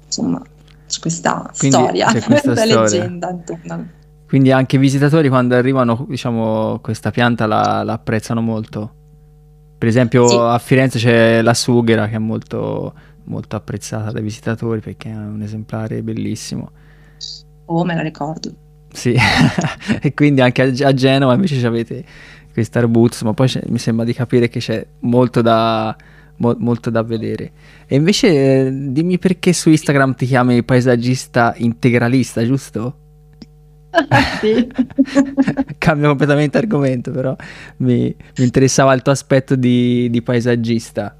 [0.05, 0.41] insomma
[0.91, 3.03] c'è questa Quindi storia, c'è questa questa storia.
[3.03, 3.89] leggenda intorno.
[4.27, 8.95] quindi anche i visitatori quando arrivano, diciamo, questa pianta la, la apprezzano molto.
[9.77, 10.37] Per esempio Sì.
[10.37, 12.93] a Firenze c'è la sughera che è molto,
[13.25, 16.71] molto apprezzata dai visitatori perché è un esemplare bellissimo.
[17.65, 18.53] Oh, me la ricordo.
[18.93, 19.15] Sì,
[20.01, 22.03] e quindi anche a, a Genova invece avete
[22.53, 25.95] questo arbuzzo, ma poi mi sembra di capire che c'è molto da,
[26.41, 27.51] mo- molto da vedere.
[27.87, 32.97] E invece eh, dimmi perché su Instagram ti chiami paesaggista integralista, giusto?
[34.41, 34.67] sì.
[35.77, 37.35] Cambio completamente argomento, però
[37.77, 41.15] mi, mi interessava il tuo aspetto di, di paesaggista.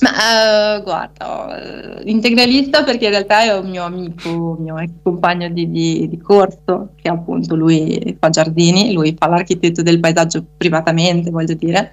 [0.00, 4.90] Ma eh, guarda, eh, integralista perché in realtà è un mio amico, un mio ex
[5.00, 10.44] compagno di, di- di corso, che appunto lui fa giardini, lui fa l'architetto del paesaggio
[10.56, 11.92] privatamente, voglio dire,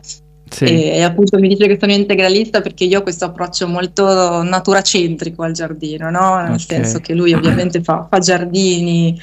[0.50, 4.42] Sì, e, e appunto mi dice che sono integralista perché io ho questo approccio molto
[4.42, 6.42] naturacentrico al giardino, no?
[6.42, 6.60] Nel Ok.
[6.62, 9.20] senso che lui ovviamente fa, fa giardini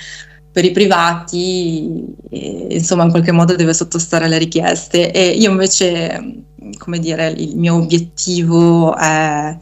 [0.53, 6.45] per i privati, e, insomma in qualche modo deve sottostare alle richieste e io invece,
[6.79, 9.57] come dire, il mio obiettivo è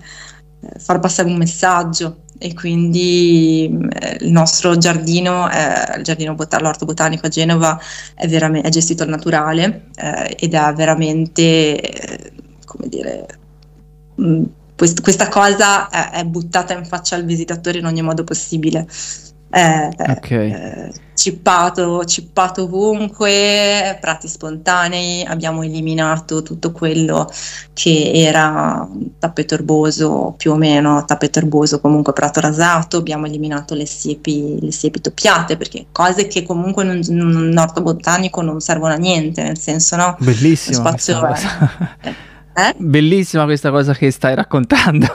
[0.79, 6.85] far passare un messaggio e quindi eh, il nostro giardino, è, il giardino bota- l'orto
[6.85, 7.79] botanico a Genova
[8.15, 12.33] è, verame- è gestito al naturale eh, ed è veramente, eh,
[12.65, 13.27] come dire,
[14.17, 14.43] mh,
[14.77, 18.87] quest- questa cosa è, è buttata in faccia al visitatore in ogni modo possibile.
[19.55, 20.31] È, è, Ok.
[20.33, 27.31] eh, cippato, cippato ovunque, prati spontanei, abbiamo eliminato tutto quello
[27.73, 28.85] che era
[29.21, 34.73] tappeto erboso più o meno, tappeto erboso comunque prato rasato, abbiamo eliminato le siepi, le
[34.73, 39.59] siepi toppiate perché cose che comunque in un, orto botanico non servono a niente, nel
[39.59, 40.17] senso no?
[40.19, 41.21] questa spazio.
[42.57, 42.75] Eh?
[42.77, 45.09] Bellissima questa cosa che stai raccontando,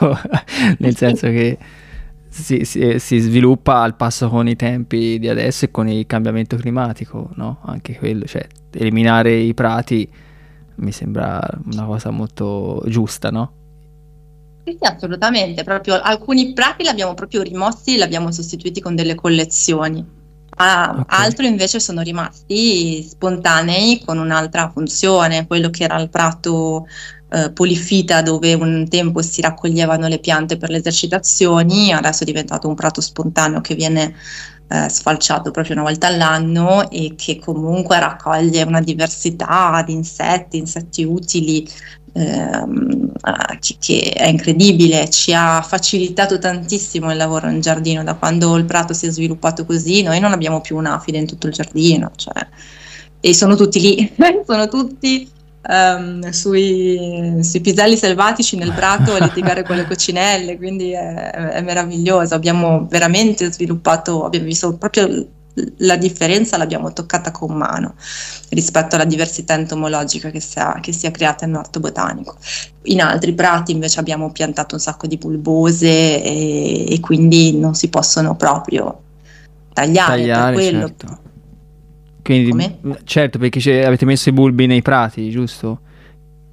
[0.78, 1.58] nel senso che
[2.30, 6.56] si, si, si, sviluppa al passo con i tempi di adesso e con il cambiamento
[6.56, 7.58] climatico, no?
[7.64, 10.08] Anche quello, cioè eliminare i prati
[10.76, 11.40] mi sembra
[11.72, 13.52] una cosa molto giusta, no?
[14.64, 15.64] Sì, sì, assolutamente.
[15.64, 20.18] Proprio alcuni prati li abbiamo proprio rimossi, li abbiamo sostituiti con delle collezioni.
[20.56, 21.24] Ah, okay.
[21.24, 26.86] Altri invece sono rimasti spontanei con un'altra funzione, quello che era il prato
[27.30, 32.68] eh, polifita dove un tempo si raccoglievano le piante per le esercitazioni, adesso è diventato
[32.68, 34.14] un prato spontaneo che viene
[34.68, 41.04] eh, sfalciato proprio una volta all'anno e che comunque raccoglie una diversità di insetti, insetti
[41.04, 41.68] utili,
[42.12, 43.12] ehm,
[43.78, 48.92] che è incredibile, ci ha facilitato tantissimo il lavoro in giardino, da quando il prato
[48.92, 52.46] si è sviluppato così, noi non abbiamo più un'afide in tutto il giardino, cioè,
[53.20, 54.12] e sono tutti lì,
[54.46, 55.28] sono tutti
[55.68, 61.60] um, sui, sui, piselli selvatici nel prato a litigare con le coccinelle, quindi è, è
[61.62, 65.26] meraviglioso, abbiamo veramente sviluppato, abbiamo visto proprio
[65.78, 67.94] la differenza l'abbiamo toccata con mano
[68.50, 72.36] rispetto alla diversità entomologica che si, è, che si è creata nell'orto botanico.
[72.84, 77.88] In altri prati invece abbiamo piantato un sacco di bulbose e, e quindi non si
[77.88, 79.02] possono proprio
[79.72, 80.20] tagliare.
[80.20, 81.18] tagliare certo.
[82.30, 82.78] Quindi, Come?
[83.02, 85.80] certo, perché avete messo i bulbi nei prati, giusto?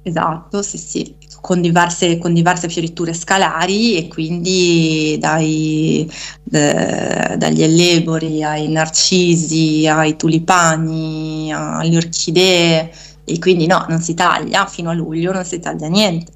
[0.02, 6.10] Esatto, sì, sì, con diverse, con diverse fioriture scalari e quindi dai,
[6.42, 12.90] de, dagli ellebori ai narcisi, ai tulipani, alle orchidee
[13.24, 16.32] e quindi no, non si taglia, fino a luglio non si taglia niente.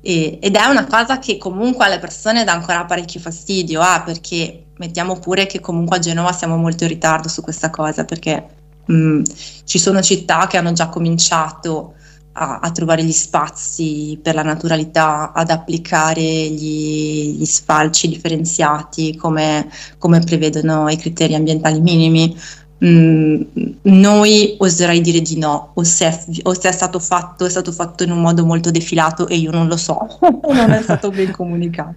[0.00, 4.64] E, ed è una cosa che comunque alle persone dà ancora parecchio fastidio, ah, perché
[4.78, 8.94] mettiamo pure che comunque a Genova siamo molto in ritardo su questa cosa, perché mh,
[8.94, 9.22] mm,
[9.64, 11.94] ci sono città che hanno già cominciato
[12.32, 19.68] a, a, trovare gli spazi per la naturalità, ad applicare gli, gli sfalci differenziati come,
[19.98, 22.36] come, prevedono i criteri ambientali minimi.
[22.82, 23.42] Mm,
[23.82, 27.72] noi oserei dire di no, o se, è, o se, è, stato fatto, è stato
[27.72, 31.30] fatto in un modo molto defilato e io non lo so, non è stato ben
[31.30, 31.96] comunicato.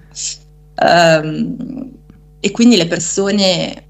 [0.76, 1.91] Um,
[2.39, 3.88] e quindi le persone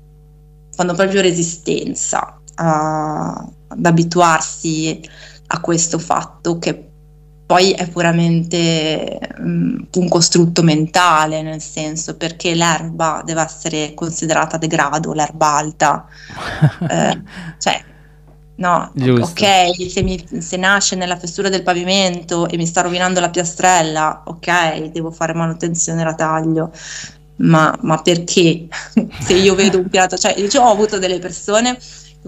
[0.76, 5.02] fanno proprio resistenza a, ad abituarsi
[5.48, 6.92] a questo fatto che
[7.46, 15.14] poi è puramente um, un costrutto mentale, nel senso perché l'erba deve essere considerata degrado,
[15.14, 16.08] l'erba alta.
[16.90, 17.22] eh,
[17.60, 17.84] cioè,
[18.56, 19.26] no, Giusto.
[19.26, 24.24] ok, se, mi, se, nasce nella fessura del pavimento e mi sta rovinando la piastrella,
[24.26, 26.72] ok, devo fare manutenzione, la taglio.
[27.36, 28.68] Ma, ma perché?
[29.20, 31.78] se io vedo un piatto, cioè, io ho avuto delle persone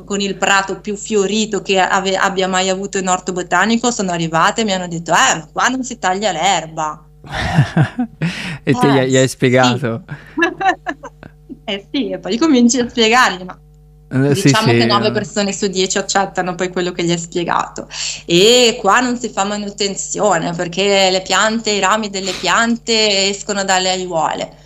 [0.03, 4.62] con il prato più fiorito che ave, abbia mai avuto in orto botanico sono arrivate
[4.62, 7.03] e mi hanno detto eh ma qua non si taglia l'erba.
[8.67, 10.03] E eh, te gli, gli hai spiegato?
[10.05, 11.63] Sì.
[11.65, 13.60] eh sì e poi cominci a spiegargli ma
[14.08, 17.88] eh, diciamo sì, che 9 persone su 10 accettano poi quello che gli hai spiegato.
[18.25, 23.89] E qua non si fa manutenzione perché le piante, i rami delle piante escono dalle
[23.89, 24.63] aiuole.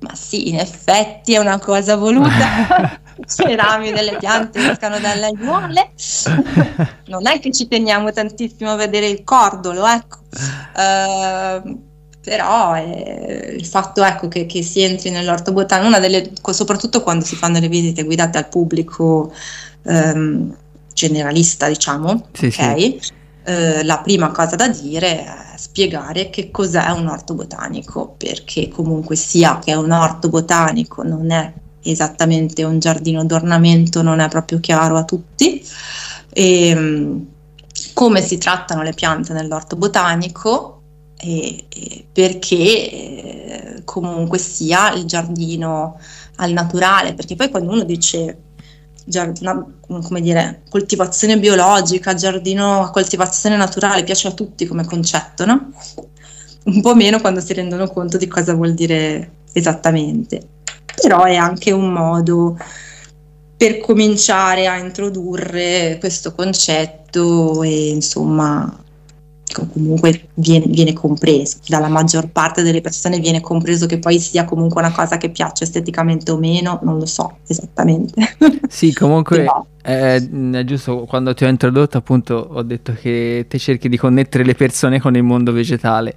[0.00, 3.00] Ma sì, in effetti è una cosa voluta
[3.48, 5.92] i rami delle piante escano dalle aiuole.
[7.06, 10.18] non è che ci teniamo tantissimo a vedere il cordolo, ecco.
[10.76, 11.84] Uh,
[12.20, 17.24] però è il fatto ecco, che, che, si entri nell'orto botanico, una delle, soprattutto quando
[17.24, 19.32] si fanno le visite guidate al pubblico
[19.82, 20.54] um,
[20.92, 22.98] generalista, diciamo, sì, okay?
[23.00, 23.12] sì.
[23.46, 29.14] Uh, la prima cosa da dire è spiegare che cos'è un orto botanico, perché comunque
[29.14, 31.52] sia che un orto botanico non è
[31.90, 35.64] esattamente un giardino d'ornamento, non è proprio chiaro a tutti.
[36.32, 37.26] E, ehm,
[37.92, 40.82] come si trattano le piante nell'orto botanico
[41.18, 45.98] e, e perché eh, comunque sia il giardino
[46.36, 48.38] al naturale, perché poi quando uno dice
[49.06, 55.70] giardino, come dire, coltivazione biologica, giardino a coltivazione naturale, piace a tutti come concetto, no?
[56.64, 60.48] Un po' meno quando si rendono conto di cosa vuol dire esattamente.
[61.00, 62.56] Però è anche un modo
[63.56, 68.84] per cominciare a introdurre questo concetto e insomma
[69.72, 74.82] comunque viene, viene, compreso, dalla maggior parte delle persone viene compreso che poi sia comunque
[74.82, 78.36] una cosa che piace esteticamente o meno, non lo so esattamente.
[78.68, 79.66] Sì, comunque no.
[79.80, 84.44] è, è, giusto, quando ti ho introdotto appunto ho detto che te cerchi di connettere
[84.44, 86.14] le persone con il mondo vegetale.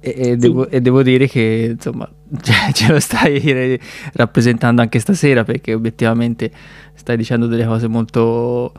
[0.00, 0.36] E, e, sì.
[0.36, 2.08] devo, e devo, dire che insomma
[2.40, 3.78] cioè, ce lo stai
[4.14, 6.50] rappresentando anche stasera perché obiettivamente
[6.94, 8.72] stai dicendo delle cose molto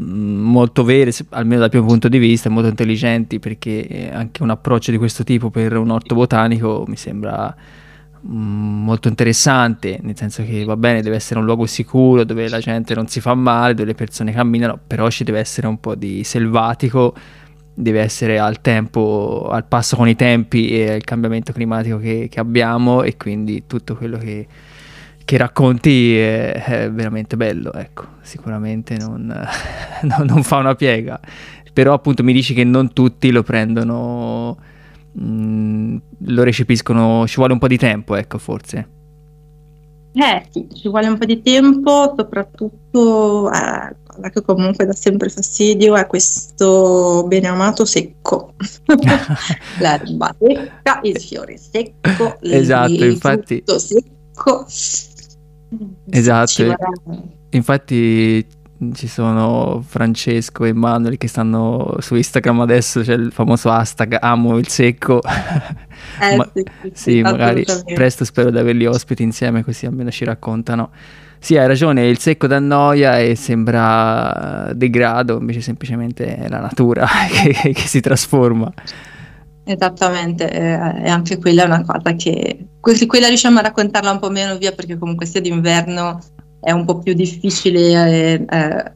[0.00, 4.90] Mm, molto vere, almeno dal mio punto di vista, molto intelligenti, perché anche un approccio
[4.90, 7.54] di questo tipo per un orto botanico mi sembra
[8.26, 12.58] mm, molto interessante, nel senso che va bene, deve essere un luogo sicuro dove la
[12.58, 15.94] gente non si fa male, dove le persone camminano, però ci deve essere un po'
[15.94, 17.14] di selvatico,
[17.74, 22.40] deve essere al tempo, al passo con i tempi e il cambiamento climatico che, che
[22.40, 24.46] abbiamo e quindi tutto quello che,
[25.24, 29.26] che racconti è, è, veramente bello, ecco, sicuramente non,
[30.02, 31.18] non, non fa una piega,
[31.72, 34.56] però appunto mi dici che non tutti lo prendono
[35.12, 35.96] mh,
[36.26, 38.88] lo recepiscono, ci vuole un po' di tempo, ecco, forse.
[40.14, 45.28] Eh sì, ci vuole un po' di tempo, soprattutto eh, quella che comunque dà sempre
[45.28, 48.54] fastidio è questo bene amato secco.
[49.78, 53.62] L'erba secca, il fiore secco, esatto, il infatti...
[53.66, 54.66] secco.
[56.10, 56.76] Esatto,
[57.50, 58.46] infatti
[58.94, 64.58] ci sono Francesco e Manuel che stanno su Instagram adesso, c'è il famoso hashtag amo
[64.58, 65.20] il secco.
[66.20, 70.24] Eh, Ma, sì, sì, sì magari presto spero di averli ospiti insieme così almeno ci
[70.24, 70.90] raccontano.
[71.42, 77.04] Sì, hai ragione, il secco dà noia e sembra degrado, invece semplicemente è la natura
[77.28, 78.72] che, che si trasforma.
[79.64, 84.56] Esattamente, e anche quella è una cosa che quella riusciamo a raccontarla un po' meno
[84.56, 86.20] via perché comunque sia d'inverno
[86.60, 88.92] è un po' più difficile, eh, eh,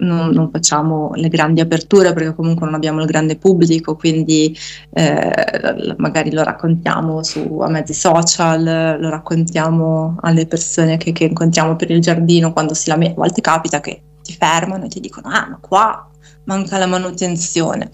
[0.00, 4.56] non, non, facciamo le grandi aperture perché comunque non abbiamo il grande pubblico, quindi
[4.92, 11.76] eh, magari lo raccontiamo su, a mezzi social, lo raccontiamo alle persone che, che incontriamo
[11.76, 15.28] per il giardino quando si lamentano, a volte capita che ti fermano e ti dicono
[15.28, 16.10] ah ma qua
[16.44, 17.90] manca la manutenzione.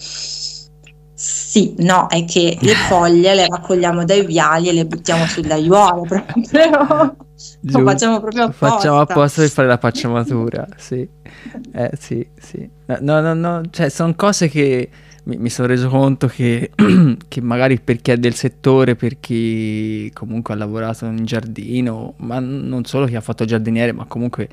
[1.18, 7.16] Sì, no, è che le foglie le raccogliamo dai viali e le buttiamo sull'aiuolo proprio.
[7.62, 8.68] Lo facciamo proprio apposta.
[8.68, 11.07] Facciamo apposta per fare la pacciamatura, sì.
[11.72, 12.68] Eh, sì, sì.
[13.01, 14.89] No, no, no, cioè sono cose che
[15.24, 16.70] mi, mi sono reso conto che,
[17.28, 22.39] che, magari per chi è del settore, per chi comunque ha lavorato in giardino, ma
[22.39, 24.49] non solo chi ha fatto giardiniere, ma comunque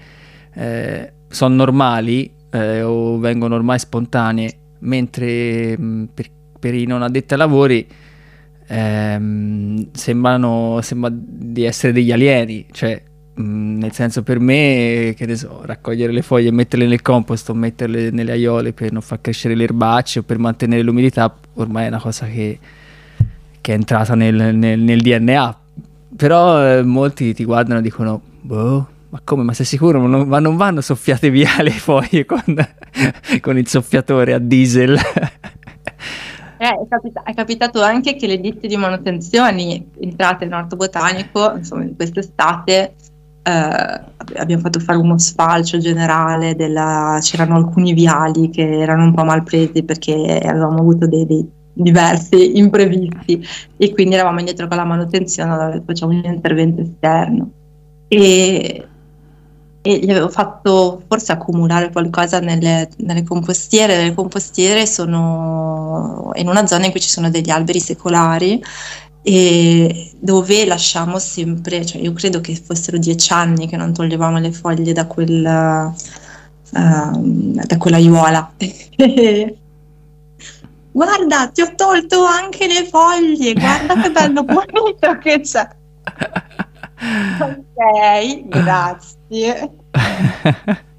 [0.54, 6.30] eh, sono normali eh, o vengono ormai spontanee, mentre mh, per,
[6.60, 7.88] per i non addetti ai lavori
[8.68, 13.02] ehm, sembrano sembra di essere degli alieni, cioè
[13.36, 17.02] mh, mm, nel senso per me, che ne so, raccogliere le foglie e metterle nel
[17.02, 21.34] compost o metterle nelle aiole per non far crescere le erbacce o per mantenere l'umidità,
[21.56, 22.60] ormai è una cosa che,
[23.62, 25.58] che è entrata nel, nel, nel DNA.
[26.16, 30.00] Però eh, molti ti guardano e dicono, boh, ma come, ma sei sicuro?
[30.00, 32.42] Ma non, ma non vanno soffiate via le foglie con,
[33.42, 34.98] con il soffiatore a diesel?
[36.64, 41.84] Eh, è, capita- è, capitato anche che le ditte di manutenzione entrate nell'orto botanico, insomma,
[41.84, 42.96] in quest'estate
[43.44, 44.02] eh,
[44.38, 47.18] abbiamo fatto fare uno sfalcio generale, della...
[47.20, 52.58] c'erano alcuni viali che erano un po' mal presi perché avevamo avuto dei, dei diversi
[52.58, 53.46] imprevisti
[53.76, 57.52] e quindi eravamo indietro con la manutenzione, allora facciamo un intervento esterno.
[58.08, 58.88] E,
[59.86, 64.02] e gli avevo fatto forse accumulare qualcosa nelle, nelle compostiere.
[64.02, 68.64] Le compostiere sono in una zona in cui ci sono degli alberi secolari
[69.22, 74.54] e dove lasciamo sempre, cioè io credo che fossero dieci anni che non toglievamo le
[74.54, 75.94] foglie da, quel,
[76.72, 78.54] uh, da quell'aiuola.
[80.92, 85.68] guarda, ti ho tolto anche le foglie, guarda che bello pulito che c'è.
[87.40, 89.72] Ok, grazie.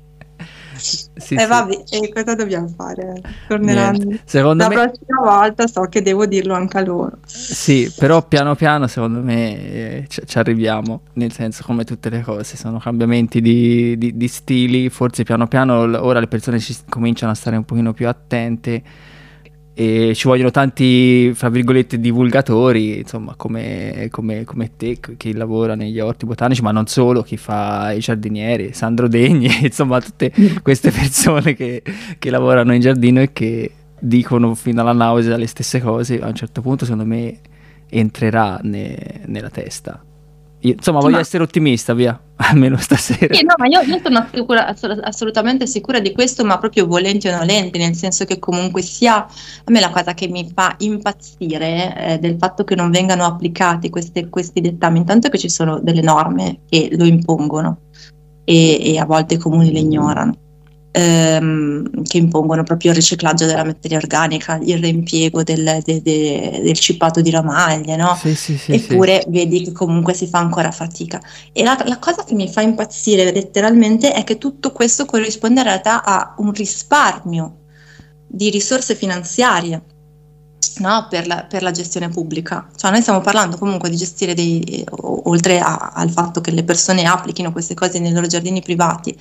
[0.77, 3.21] sì, e eh, vabbè, e cosa dobbiamo fare?
[3.49, 4.19] Torneranno.
[4.25, 4.75] Secondo La me...
[4.75, 7.19] prossima volta so che devo dirlo anche a loro.
[7.25, 12.23] Sì, però piano piano secondo me eh, ci, ci, arriviamo, nel senso come tutte le
[12.23, 17.33] cose, sono cambiamenti di, di, di stili, forse piano piano ora le persone ci cominciano
[17.33, 18.83] a stare un pochino più attente
[19.77, 25.99] e ci vogliono tanti, fra virgolette, divulgatori, insomma, come, come, come, te, chi lavora negli
[25.99, 31.55] orti botanici, ma non solo, chi fa i giardinieri, Sandro Degni, insomma, tutte queste persone
[31.55, 31.83] che,
[32.19, 36.35] che lavorano in giardino e che dicono fino alla nausea le stesse cose, a un
[36.35, 37.41] certo punto, secondo me,
[37.89, 40.05] entrerà ne, nella testa.
[40.65, 41.21] Io, insomma, voglio ma...
[41.21, 43.35] essere ottimista, via, almeno stasera.
[43.35, 47.37] Sì, no, ma io, io sono sicura, assolutamente sicura di questo, ma proprio volenti o
[47.37, 52.19] nolenti, nel senso che comunque sia a me la cosa che mi fa impazzire è
[52.19, 56.61] del fatto che non vengano applicati queste, questi dettami, intanto che ci sono delle norme
[56.69, 57.81] che lo impongono
[58.45, 60.37] e, e a volte i comuni le ignorano
[60.97, 66.79] ehm, che impongono proprio il riciclaggio della materia organica, il reimpiego del, de, de, del
[66.79, 68.15] cippato di ramaglie, no?
[68.15, 71.21] Sì, sì, sì, Eppure vedi che comunque si fa ancora fatica.
[71.53, 75.67] E la, la cosa che mi fa impazzire letteralmente è che tutto questo corrisponde in
[75.67, 77.63] realtà a un risparmio
[78.29, 79.83] di risorse finanziarie
[80.79, 82.69] no, per, la, per, la, gestione pubblica.
[82.77, 87.05] Cioè noi stiamo parlando comunque di gestire dei, oltre a, al fatto che le persone
[87.05, 89.17] applichino queste cose nei loro giardini privati,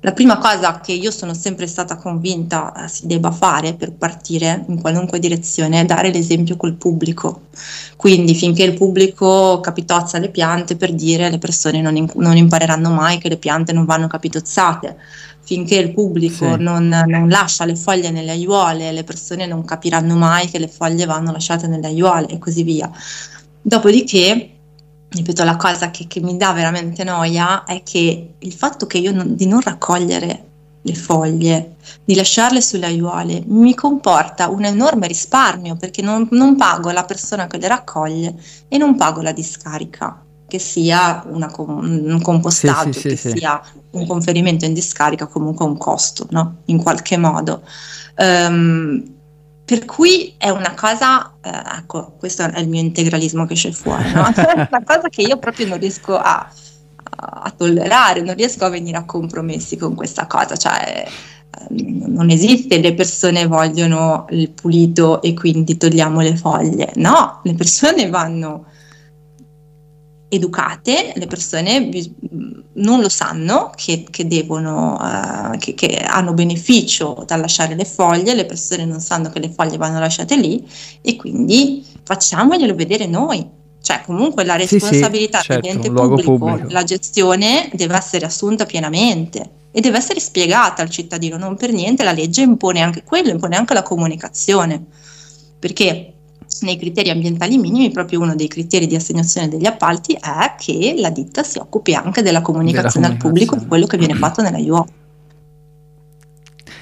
[0.00, 4.64] la prima cosa che io sono sempre stata convinta eh, si debba fare per partire
[4.68, 7.46] in qualunque direzione è dare l'esempio col pubblico.
[7.96, 12.90] Quindi finché il pubblico capitozza le piante, per dire le persone non, in, non impareranno
[12.90, 14.96] mai che le piante non vanno capitozzate
[15.40, 16.62] finché il pubblico sì.
[16.62, 21.06] non, non, lascia le foglie nelle aiuole, le persone non capiranno mai che le foglie
[21.06, 22.90] vanno lasciate nelle aiuole e così via.
[23.62, 24.57] Dopodiché,
[25.10, 29.12] ripeto, la cosa che, che mi dà veramente noia è che il fatto che io
[29.12, 30.44] non, di non raccogliere
[30.80, 36.90] le foglie, di lasciarle sulle aiuole, mi comporta un enorme risparmio perché non, non pago
[36.90, 38.34] la persona che le raccoglie
[38.68, 43.60] e non pago la discarica che sia una, un compostaggio, sì, sì, che sì, sia
[43.90, 46.62] un conferimento in discarica, comunque un costo, no?
[46.66, 47.62] in qualche modo.
[48.16, 49.17] Um,
[49.68, 54.10] per cui è una cosa, eh, ecco, questo è il mio integralismo che c'è fuori,
[54.12, 54.26] no?
[54.34, 56.50] è una cosa che io proprio non riesco a,
[57.16, 61.06] a, tollerare, non riesco a venire a compromessi con questa cosa, cioè
[61.68, 67.52] ehm, non esiste le persone vogliono il pulito e quindi togliamo le foglie, no, le
[67.52, 68.64] persone vanno
[70.28, 71.88] educate, le persone
[72.74, 78.34] non lo sanno che, che devono, uh, che, che, hanno beneficio dal lasciare le foglie,
[78.34, 80.66] le persone non sanno che le foglie vanno lasciate lì
[81.00, 83.56] e quindi facciamoglielo vedere noi.
[83.80, 88.66] Cioè comunque la responsabilità sì, sì, certo, dell'ente pubblico, pubblico, la gestione deve essere assunta
[88.66, 93.30] pienamente e deve essere spiegata al cittadino, non per niente la legge impone anche quello,
[93.30, 94.84] impone anche la comunicazione,
[95.58, 96.17] perché
[96.60, 101.10] nei criteri ambientali minimi, proprio uno dei criteri di assegnazione degli appalti è che la
[101.10, 103.16] ditta si occupi anche della comunicazione, della comunicazione.
[103.16, 104.86] al pubblico di quello che viene fatto nella UO.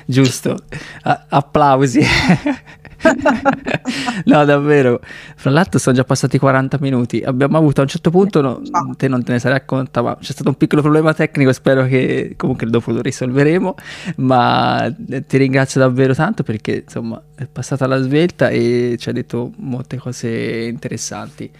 [0.06, 0.56] Giusto,
[1.02, 2.00] applausi.
[4.24, 5.00] no, davvero.
[5.36, 7.22] Fra l'altro sono già passati 40 minuti.
[7.22, 8.62] Abbiamo avuto a un certo punto, no,
[8.96, 12.34] te non te ne sarai acconta, ma c'è stato un piccolo problema tecnico, spero che
[12.36, 13.74] comunque dopo lo risolveremo.
[14.16, 14.94] Ma
[15.26, 19.96] ti ringrazio davvero tanto perché insomma è passata la svelta e ci ha detto molte
[19.98, 21.50] cose interessanti.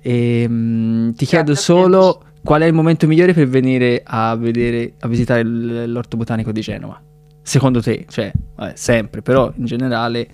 [0.00, 4.94] E, mh, mm, ti chiedo solo qual è il momento migliore per venire a vedere,
[5.00, 7.00] a visitare l'orto botanico di Genova?
[7.40, 10.28] Secondo te, cioè, vabbè, sempre, però in generale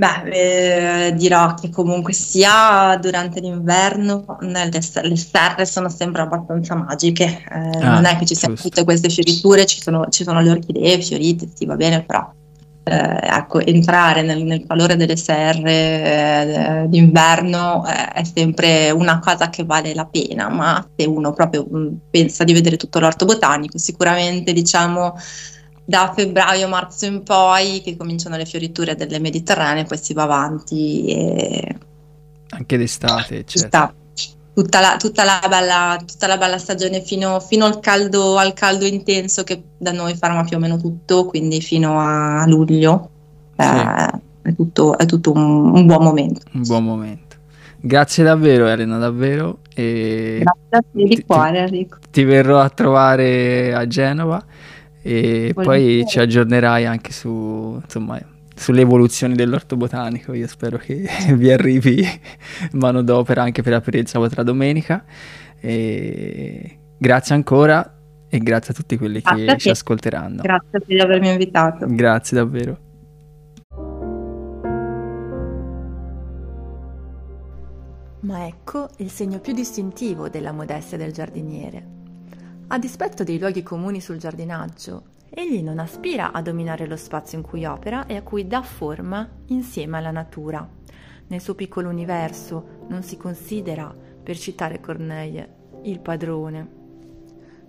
[0.00, 7.24] Beh, eh, dirò che comunque sia durante l'inverno le, le serre sono sempre abbastanza magiche,
[7.46, 8.70] eh, ah, non è che ci siano giusto.
[8.70, 12.32] tutte queste fioriture, ci sono, ci sono, le orchidee fiorite, sì va bene, però
[12.84, 19.50] eh, ecco, entrare nel, nel, calore delle serre eh, d'inverno eh, è sempre una cosa
[19.50, 23.76] che vale la pena, ma se uno proprio mm, pensa di vedere tutto l'orto botanico,
[23.76, 25.14] sicuramente diciamo
[25.90, 31.06] da febbraio-marzo in poi che cominciano le fioriture delle mediterranee, poi si va avanti.
[31.06, 31.76] E...
[32.50, 33.92] Anche d'estate, eccetera.
[34.52, 38.84] Tutta la, tutta la, bella, tutta la bella, stagione fino, fino al, caldo, al, caldo,
[38.84, 43.10] intenso che da noi farà più o meno tutto, quindi fino a luglio.
[43.56, 43.66] Sì.
[43.66, 44.10] Eh,
[44.42, 46.42] è, tutto, è tutto un, un, buon momento.
[46.52, 47.36] Un buon momento.
[47.80, 49.58] Grazie davvero Elena, davvero.
[49.74, 51.98] E Grazie a te di cuore Enrico.
[52.10, 54.44] Ti verrò a trovare a Genova
[55.02, 58.20] e poi ci aggiornerai anche su, insomma,
[58.54, 60.34] sulle evoluzioni dell'orto botanico.
[60.34, 62.04] Io spero che vi arrivi
[62.72, 65.04] manodopera anche per aprire il sabato domenica.
[65.58, 67.98] E grazie ancora
[68.28, 70.42] e grazie a tutti quelli grazie che ci ascolteranno.
[70.42, 71.86] Grazie per avermi invitato.
[71.88, 72.78] Grazie davvero.
[78.22, 81.99] Ma ecco il segno più distintivo della modestia del giardiniere
[82.72, 87.42] a dispetto dei luoghi comuni sul giardinaggio, egli non aspira a dominare lo spazio in
[87.42, 90.68] cui opera e a cui dà forma insieme alla natura.
[91.26, 93.92] Nel suo piccolo universo non si considera,
[94.22, 96.68] per citare Corneille, il padrone.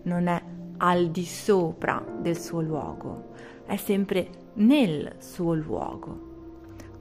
[0.03, 0.39] Non è
[0.77, 3.31] al di sopra del suo luogo,
[3.65, 6.29] è sempre nel suo luogo.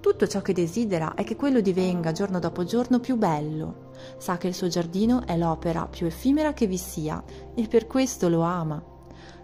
[0.00, 3.89] Tutto ciò che desidera è che quello divenga giorno dopo giorno più bello.
[4.18, 7.22] Sa che il suo giardino è l'opera più effimera che vi sia
[7.54, 8.82] e per questo lo ama.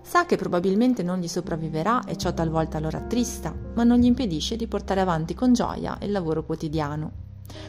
[0.03, 4.57] Sa che probabilmente non gli sopravviverà e ciò talvolta lo rattrista, ma non gli impedisce
[4.57, 7.25] di portare avanti con gioia il lavoro quotidiano.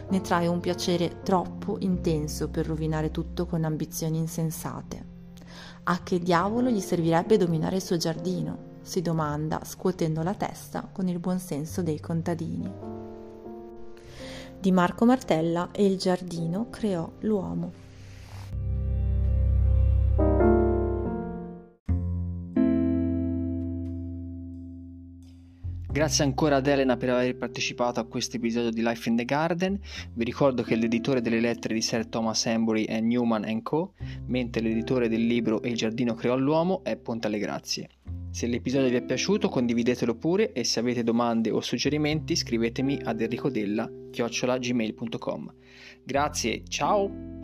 [0.09, 5.15] Ne trae un piacere troppo intenso per rovinare tutto con ambizioni insensate.
[5.83, 8.75] A che diavolo gli servirebbe dominare il suo giardino?
[8.87, 12.96] si domanda, scuotendo la testa con il buonsenso dei contadini.
[14.67, 17.86] Di Marco Martella e il giardino creò l'uomo.
[25.89, 29.79] Grazie ancora ad Elena per aver partecipato a questo episodio di Life in the Garden.
[30.13, 33.93] Vi ricordo che l'editore delle lettere di Sir Thomas Embury è Newman Co.,
[34.27, 37.89] mentre l'editore del libro il giardino creò l'uomo è Ponte alle Grazie.
[38.29, 43.19] Se l'episodio vi è piaciuto condividetelo pure e se avete domande o suggerimenti scrivetemi ad
[43.21, 45.53] enricodella.gmail.com
[46.03, 47.36] Grazie, ciao!